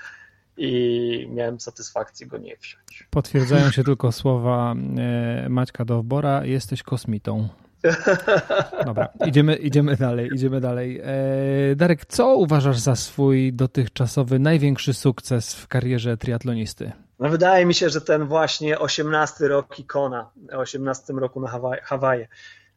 [0.57, 3.07] i miałem satysfakcję go nie wziąć.
[3.09, 7.49] Potwierdzają się tylko słowa e, Maćka Dowbora, jesteś kosmitą.
[8.85, 11.01] Dobra, idziemy, idziemy dalej, idziemy dalej.
[11.03, 16.91] E, Darek, co uważasz za swój dotychczasowy największy sukces w karierze triatlonisty?
[17.19, 21.47] No wydaje mi się, że ten właśnie 18 rok Ikona, 18 roku na
[21.83, 22.27] Hawaje.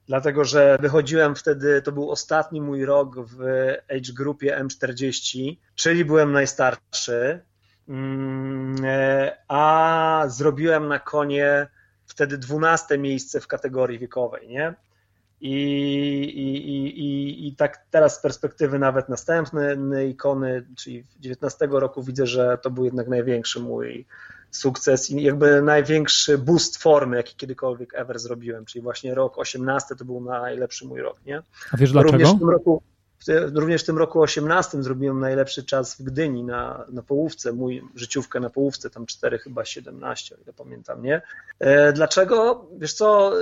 [0.06, 3.40] Dlatego, że wychodziłem wtedy, to był ostatni mój rok w
[3.90, 7.40] age grupie M40, czyli byłem najstarszy.
[7.91, 11.66] Mm, e, a zrobiłem na konie
[12.07, 14.74] wtedy dwunaste miejsce w kategorii wiekowej, nie?
[15.41, 15.55] I,
[16.22, 22.59] i, i, I tak teraz z perspektywy nawet następnej ikony, czyli 19 roku widzę, że
[22.62, 24.07] to był jednak największy mój
[24.51, 30.05] sukces i jakby największy boost formy, jaki kiedykolwiek ever zrobiłem, czyli właśnie rok 18 to
[30.05, 31.43] był najlepszy mój rok, nie?
[31.72, 32.12] A wiesz dlaczego?
[32.12, 32.82] Również w tym roku,
[33.54, 38.40] Również w tym roku 18 zrobiłem najlepszy czas w Gdyni na, na połówce, mój życiówkę
[38.40, 41.22] na połówce, tam 4 chyba 17, o ile pamiętam, nie?
[41.58, 42.66] E, dlaczego?
[42.78, 43.32] Wiesz co,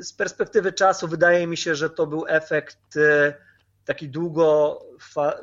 [0.00, 3.34] z perspektywy czasu wydaje mi się, że to był efekt e,
[3.84, 4.80] takiej długo,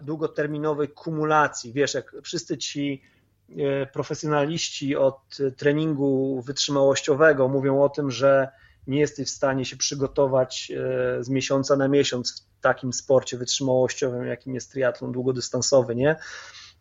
[0.01, 1.73] długoterminowej kumulacji.
[1.73, 3.01] Wiesz, jak wszyscy ci
[3.49, 8.47] e, profesjonaliści od treningu wytrzymałościowego mówią o tym, że
[8.87, 10.71] nie jesteś w stanie się przygotować
[11.19, 16.15] z miesiąca na miesiąc takim sporcie wytrzymałościowym, jakim jest triatlon długodystansowy, nie?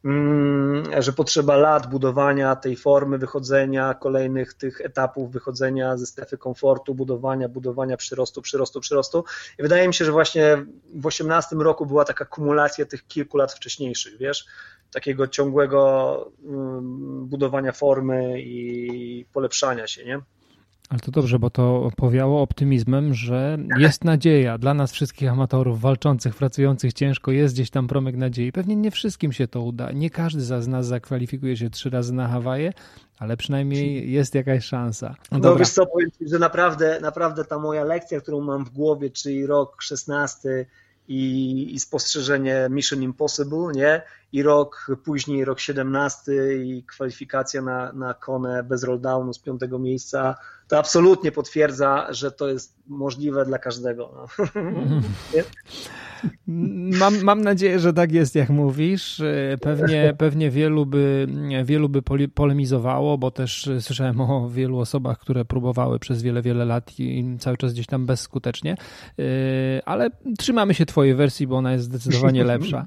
[0.04, 6.94] mm, że potrzeba lat budowania tej formy wychodzenia, kolejnych tych etapów wychodzenia ze strefy komfortu,
[6.94, 9.24] budowania, budowania przyrostu, przyrostu, przyrostu.
[9.58, 13.52] I wydaje mi się, że właśnie w 18 roku była taka kumulacja tych kilku lat
[13.52, 14.46] wcześniejszych, wiesz,
[14.92, 20.20] takiego ciągłego mm, budowania formy i polepszania się, nie?
[20.92, 26.34] Ale to dobrze, bo to powiało optymizmem, że jest nadzieja dla nas wszystkich amatorów walczących,
[26.34, 28.52] pracujących ciężko, jest gdzieś tam promyk nadziei.
[28.52, 29.92] Pewnie nie wszystkim się to uda.
[29.92, 32.72] Nie każdy z nas zakwalifikuje się trzy razy na Hawaje,
[33.18, 35.14] ale przynajmniej jest jakaś szansa.
[35.30, 39.10] No, wiesz co, powiem Ci, że naprawdę, naprawdę ta moja lekcja, którą mam w głowie,
[39.10, 40.66] czyli rok 16
[41.08, 44.02] i, i spostrzeżenie Mission Impossible, nie?
[44.32, 46.32] I rok później, rok 17
[46.64, 50.36] i kwalifikacja na, na konę bez rolldownu z piątego miejsca,
[50.72, 54.10] to absolutnie potwierdza, że to jest możliwe dla każdego.
[54.14, 54.46] No.
[56.98, 59.22] Mam, mam nadzieję, że tak jest, jak mówisz.
[59.60, 61.26] Pewnie, pewnie wielu, by,
[61.64, 62.02] wielu by
[62.34, 67.56] polemizowało, bo też słyszałem o wielu osobach, które próbowały przez wiele, wiele lat i cały
[67.56, 68.76] czas gdzieś tam bezskutecznie.
[69.84, 72.86] Ale trzymamy się Twojej wersji, bo ona jest zdecydowanie lepsza.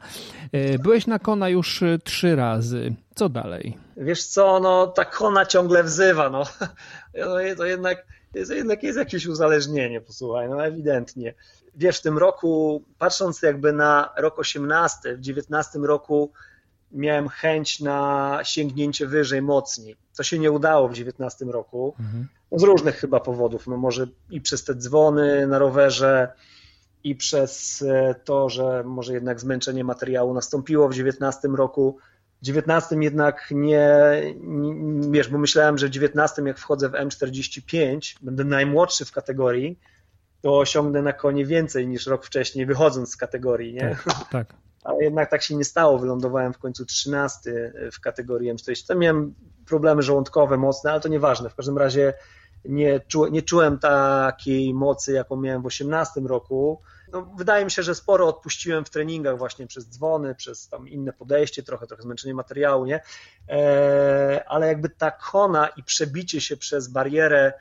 [0.83, 2.95] Byłeś na Kona już trzy razy.
[3.15, 3.77] Co dalej?
[3.97, 6.43] Wiesz co, no ta Kona ciągle wzywa, no.
[7.57, 8.05] To jednak,
[8.47, 11.33] to jednak jest jakieś uzależnienie, posłuchaj, no ewidentnie
[11.75, 16.31] wiesz, w tym roku, patrząc jakby na rok 18, w 19 roku
[16.91, 19.95] miałem chęć na sięgnięcie wyżej, mocniej.
[20.17, 22.27] To się nie udało w 19 roku, mhm.
[22.51, 23.67] z różnych chyba powodów.
[23.67, 26.33] No może i przez te dzwony na rowerze,
[27.05, 31.97] i przez e, to, że może jednak zmęczenie materiału nastąpiło w 19 roku.
[32.41, 38.15] W 19 jednak nie, nie, wiesz, bo myślałem, że w 19 jak wchodzę w M45,
[38.21, 39.79] będę najmłodszy w kategorii,
[40.41, 43.97] to osiągnę na konie więcej niż rok wcześniej, wychodząc z kategorii, nie?
[44.05, 44.47] Tak, tak.
[44.83, 45.99] Ale jednak tak się nie stało.
[45.99, 48.87] Wylądowałem w końcu 13 w kategorii M40.
[48.87, 49.33] Tam miałem
[49.65, 51.49] problemy żołądkowe mocne, ale to nieważne.
[51.49, 52.13] W każdym razie
[52.65, 56.81] nie, czu, nie czułem takiej mocy, jaką miałem w 18 roku.
[57.11, 61.13] No, wydaje mi się, że sporo odpuściłem w treningach właśnie przez dzwony, przez tam inne
[61.13, 63.01] podejście, trochę, trochę zmęczenie materiału, nie?
[63.49, 67.53] E, ale jakby ta kona i przebicie się przez barierę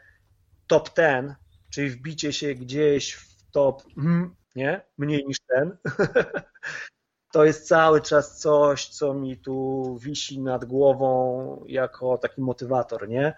[0.66, 1.34] top ten,
[1.70, 4.80] czyli wbicie się gdzieś w top, mm, nie?
[4.98, 5.76] Mniej niż ten.
[7.32, 13.34] to jest cały czas coś, co mi tu wisi nad głową jako taki motywator, nie?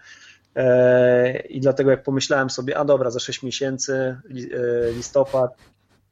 [0.55, 5.57] E, I dlatego jak pomyślałem sobie, a dobra, za 6 miesięcy, e, listopad,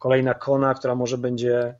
[0.05, 1.75] kolejna kona, która może będzie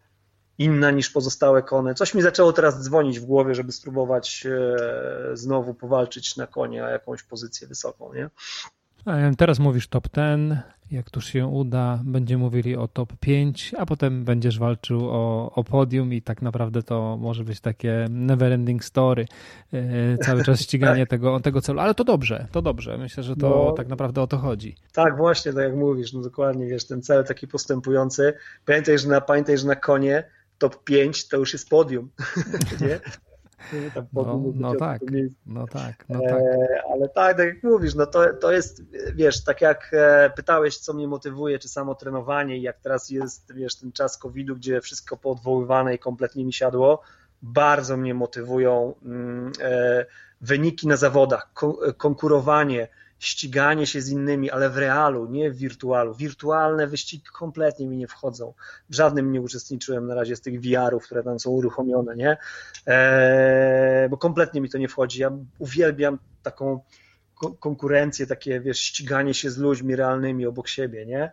[0.57, 1.93] inna niż pozostałe kony.
[1.93, 6.88] Coś mi zaczęło teraz dzwonić w głowie, żeby spróbować e, znowu powalczyć na konie o
[6.88, 8.30] jakąś pozycję wysoką, nie?
[9.38, 10.53] Teraz mówisz top 10,
[10.91, 15.63] jak tuż się uda, będziemy mówili o top 5, a potem będziesz walczył o, o
[15.63, 19.25] podium i tak naprawdę to może być takie never-ending story,
[19.73, 21.09] e, cały czas ściganie tak.
[21.09, 24.27] tego, tego celu, ale to dobrze, to dobrze, myślę, że to no, tak naprawdę o
[24.27, 24.75] to chodzi.
[24.93, 28.33] Tak, właśnie, tak jak mówisz, no dokładnie, wiesz, ten cel taki postępujący,
[28.65, 30.23] pamiętaj, że na, pamiętaj, że na konie
[30.57, 32.09] top 5 to już jest podium,
[32.81, 32.99] nie?
[34.13, 35.01] No, no tak,
[35.45, 36.41] no tak, no tak.
[36.93, 38.84] ale tak, tak jak mówisz, no to, to jest,
[39.16, 43.53] wiesz, tak jak e, pytałeś, co mnie motywuje, czy samo trenowanie i jak teraz jest,
[43.53, 47.01] wiesz, ten czas COVID-u, gdzie wszystko poodwoływane i kompletnie mi siadło,
[47.41, 50.05] bardzo mnie motywują mm, e,
[50.41, 51.53] wyniki na zawodach,
[51.97, 52.88] konkurowanie,
[53.20, 56.16] ściganie się z innymi, ale w realu, nie w wirtualu.
[56.16, 58.53] Wirtualne wyścigi kompletnie mi nie wchodzą.
[58.89, 62.38] W żadnym nie uczestniczyłem na razie z tych VR-ów, które tam są uruchomione, nie?
[62.88, 65.22] Eee, bo kompletnie mi to nie wchodzi.
[65.22, 66.80] Ja uwielbiam taką
[67.59, 71.32] konkurencję, takie, wiesz, ściganie się z ludźmi realnymi obok siebie, nie?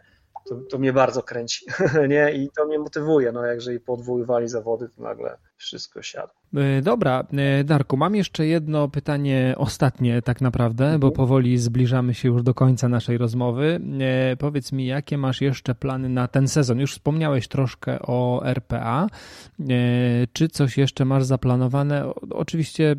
[0.49, 1.67] To, to mnie bardzo kręci,
[2.09, 2.33] nie?
[2.33, 6.43] I to mnie motywuje, no, jak jeżeli podwoływali zawody, to nagle wszystko siadło.
[6.57, 11.13] E, dobra, e, Darku, mam jeszcze jedno pytanie, ostatnie tak naprawdę, bo mhm.
[11.13, 13.81] powoli zbliżamy się już do końca naszej rozmowy.
[14.01, 16.81] E, powiedz mi, jakie masz jeszcze plany na ten sezon?
[16.81, 19.07] Już wspomniałeś troszkę o RPA.
[20.33, 22.13] Czy coś jeszcze masz zaplanowane?
[22.31, 22.97] Oczywiście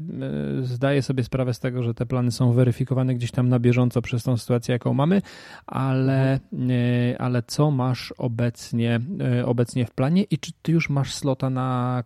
[0.61, 4.23] zdaję sobie sprawę z tego, że te plany są weryfikowane gdzieś tam na bieżąco przez
[4.23, 5.21] tą sytuację, jaką mamy,
[5.65, 7.15] ale, mhm.
[7.19, 8.99] ale co masz obecnie,
[9.45, 12.03] obecnie w planie i czy ty już masz slota na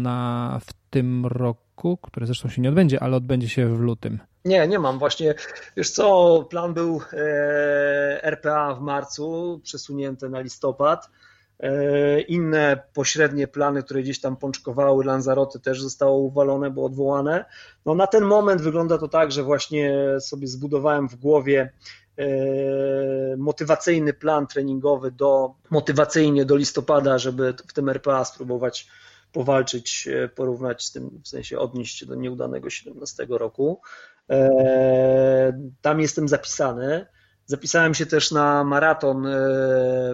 [0.00, 4.18] Kona w tym roku, które zresztą się nie odbędzie, ale odbędzie się w lutym.
[4.44, 4.98] Nie, nie mam.
[4.98, 5.34] Właśnie,
[5.76, 11.10] wiesz co, plan był e, RPA w marcu, przesunięte na listopad.
[11.60, 17.44] E, inne pośrednie plany, które gdzieś tam pączkowały, Lanzarote też zostało uwalone, bo odwołane.
[17.86, 21.72] No na ten moment wygląda to tak, że właśnie sobie zbudowałem w głowie
[22.18, 22.26] e,
[23.36, 28.86] motywacyjny plan treningowy do motywacyjnie do listopada, żeby w tym RPA spróbować
[29.32, 33.80] powalczyć, porównać z tym, w sensie odnieść się do nieudanego 17 roku.
[35.80, 37.06] Tam jestem zapisany.
[37.46, 39.26] Zapisałem się też na maraton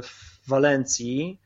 [0.02, 1.40] w Walencji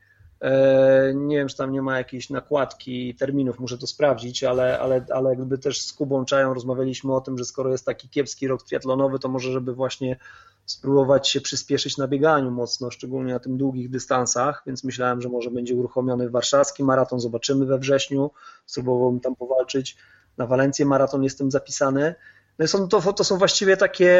[1.13, 5.29] nie wiem, czy tam nie ma jakiejś nakładki terminów, muszę to sprawdzić, ale, ale, ale
[5.29, 9.19] jakby też z Kubą Czają rozmawialiśmy o tym, że skoro jest taki kiepski rok triatlonowy,
[9.19, 10.17] to może żeby właśnie
[10.65, 15.51] spróbować się przyspieszyć na bieganiu mocno, szczególnie na tym długich dystansach, więc myślałem, że może
[15.51, 18.31] będzie uruchomiony warszawski maraton, zobaczymy we wrześniu,
[18.65, 19.97] spróbowałbym tam powalczyć.
[20.37, 22.15] Na Walencję maraton jestem zapisany.
[22.61, 24.19] No są, to, to są właściwie takie,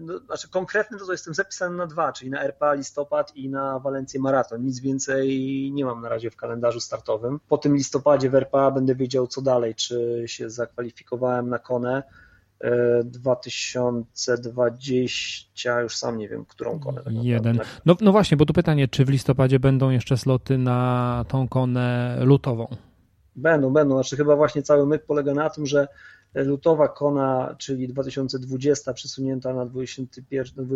[0.00, 3.78] no, znaczy konkretny to, to jestem zapisany na dwa, czyli na RPA listopad i na
[3.78, 4.64] Walencję maraton.
[4.64, 5.28] Nic więcej
[5.74, 7.40] nie mam na razie w kalendarzu startowym.
[7.48, 12.02] Po tym listopadzie w RPA będę wiedział co dalej, czy się zakwalifikowałem na konę.
[13.04, 17.02] 2020, już sam nie wiem, którą konę.
[17.02, 17.60] Tak Jeden.
[17.86, 22.16] No, no właśnie, bo tu pytanie, czy w listopadzie będą jeszcze sloty na tą konę
[22.20, 22.66] lutową?
[23.36, 23.94] Będą, będą.
[23.94, 25.88] Znaczy chyba właśnie cały myk polega na tym, że
[26.44, 30.66] lutowa kona, czyli 2020 przesunięta na 21,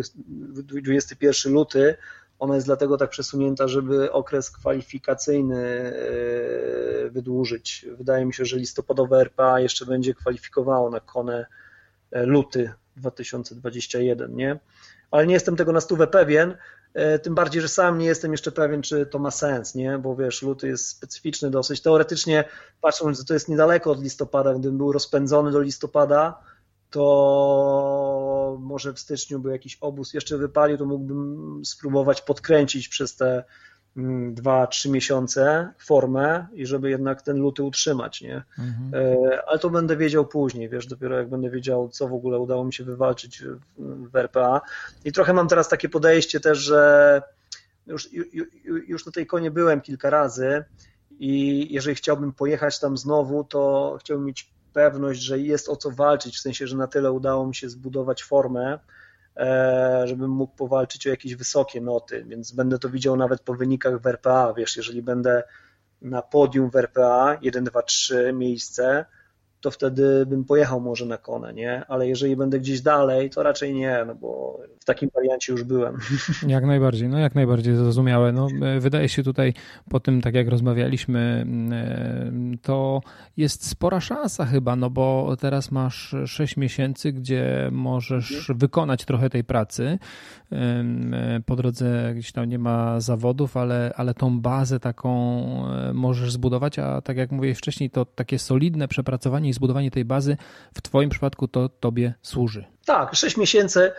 [0.64, 1.96] 21 luty,
[2.38, 7.86] ona jest dlatego tak przesunięta, żeby okres kwalifikacyjny e, wydłużyć.
[7.98, 11.46] Wydaje mi się, że listopadowe RPA jeszcze będzie kwalifikowało na konę
[12.10, 14.58] e, luty 2021, nie?
[15.10, 16.56] Ale nie jestem tego na stówę pewien,
[17.22, 19.98] tym bardziej, że sam nie jestem jeszcze pewien, czy to ma sens, nie?
[19.98, 21.80] Bo wiesz, luty jest specyficzny dosyć.
[21.80, 22.44] Teoretycznie,
[22.80, 26.40] patrząc, że to jest niedaleko od listopada, gdybym był rozpędzony do listopada,
[26.90, 33.44] to może w styczniu by jakiś obóz jeszcze wypalił, to mógłbym spróbować podkręcić przez te
[33.96, 38.42] Mm, dwa, trzy miesiące formę i żeby jednak ten luty utrzymać, nie?
[38.58, 38.94] Mhm.
[38.94, 42.64] E, ale to będę wiedział później, wiesz, dopiero jak będę wiedział, co w ogóle udało
[42.64, 43.44] mi się wywalczyć
[43.78, 44.60] w RPA.
[45.04, 47.22] I trochę mam teraz takie podejście też, że
[47.86, 48.08] już,
[48.64, 50.64] już na tej konie byłem kilka razy
[51.18, 56.36] i jeżeli chciałbym pojechać tam znowu, to chciałbym mieć pewność, że jest o co walczyć,
[56.36, 58.78] w sensie, że na tyle udało mi się zbudować formę,
[60.04, 64.06] żebym mógł powalczyć o jakieś wysokie noty, więc będę to widział nawet po wynikach w
[64.06, 65.42] RPA, wiesz, jeżeli będę
[66.02, 69.04] na podium w RPA 1, 2, 3 miejsce,
[69.60, 71.84] to wtedy bym pojechał może na konę, nie?
[71.88, 75.98] Ale jeżeli będę gdzieś dalej, to raczej nie, no bo w takim wariancie już byłem.
[76.46, 78.32] Jak najbardziej, no jak najbardziej zrozumiałe.
[78.32, 79.54] No, e, wydaje się tutaj
[79.90, 83.00] po tym, tak jak rozmawialiśmy, e, to
[83.36, 88.58] jest spora szansa chyba, no bo teraz masz 6 miesięcy, gdzie możesz mhm.
[88.58, 89.98] wykonać trochę tej pracy.
[90.52, 90.84] E,
[91.46, 95.10] po drodze gdzieś tam nie ma zawodów, ale, ale tą bazę taką
[95.94, 100.36] możesz zbudować, a tak jak mówię wcześniej, to takie solidne przepracowanie i zbudowanie tej bazy
[100.74, 102.64] w Twoim przypadku to Tobie służy.
[102.84, 103.92] Tak, 6 miesięcy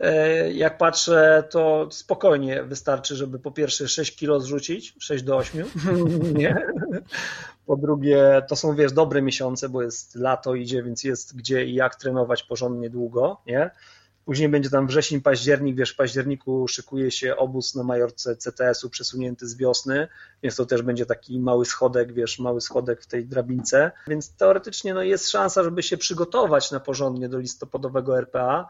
[0.00, 5.66] e, jak patrzę, to spokojnie wystarczy, żeby po pierwsze 6 kilo zrzucić, 6 do 8,
[6.38, 6.56] nie?
[7.66, 11.74] Po drugie, to są, wiesz, dobre miesiące, bo jest lato idzie, więc jest gdzie i
[11.74, 13.70] jak trenować porządnie długo, nie?
[14.28, 19.48] Później będzie tam wrzesień, październik, wiesz, w październiku szykuje się obóz na Majorce CTS-u przesunięty
[19.48, 20.08] z wiosny,
[20.42, 24.94] więc to też będzie taki mały schodek, wiesz, mały schodek w tej drabince, więc teoretycznie
[24.94, 28.68] no, jest szansa, żeby się przygotować na porządnie do listopadowego RPA,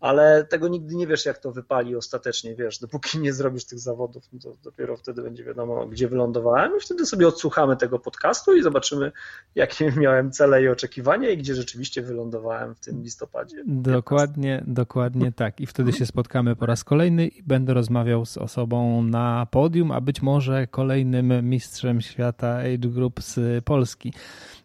[0.00, 4.24] ale tego nigdy nie wiesz, jak to wypali ostatecznie, wiesz, dopóki nie zrobisz tych zawodów,
[4.32, 8.62] no to dopiero wtedy będzie wiadomo, gdzie wylądowałem i wtedy sobie odsłuchamy tego podcastu i
[8.62, 9.12] zobaczymy,
[9.54, 13.56] jakie miałem cele i oczekiwania i gdzie rzeczywiście wylądowałem w tym listopadzie.
[13.66, 15.60] Dokładnie, dokładnie tak.
[15.60, 20.00] I wtedy się spotkamy po raz kolejny i będę rozmawiał z osobą na podium, a
[20.00, 24.12] być może kolejnym mistrzem świata Age Group z Polski.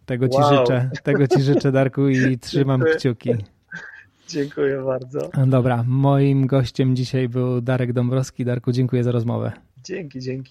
[0.05, 0.49] Tego ci wow.
[0.49, 3.36] życzę, tego ci życzę Darku i trzymam kciuki.
[4.34, 5.29] Dziękuję bardzo.
[5.47, 8.45] Dobra, moim gościem dzisiaj był Darek Dąbrowski.
[8.45, 9.51] Darku, dziękuję za rozmowę.
[9.84, 10.49] Dzięki, dzięki.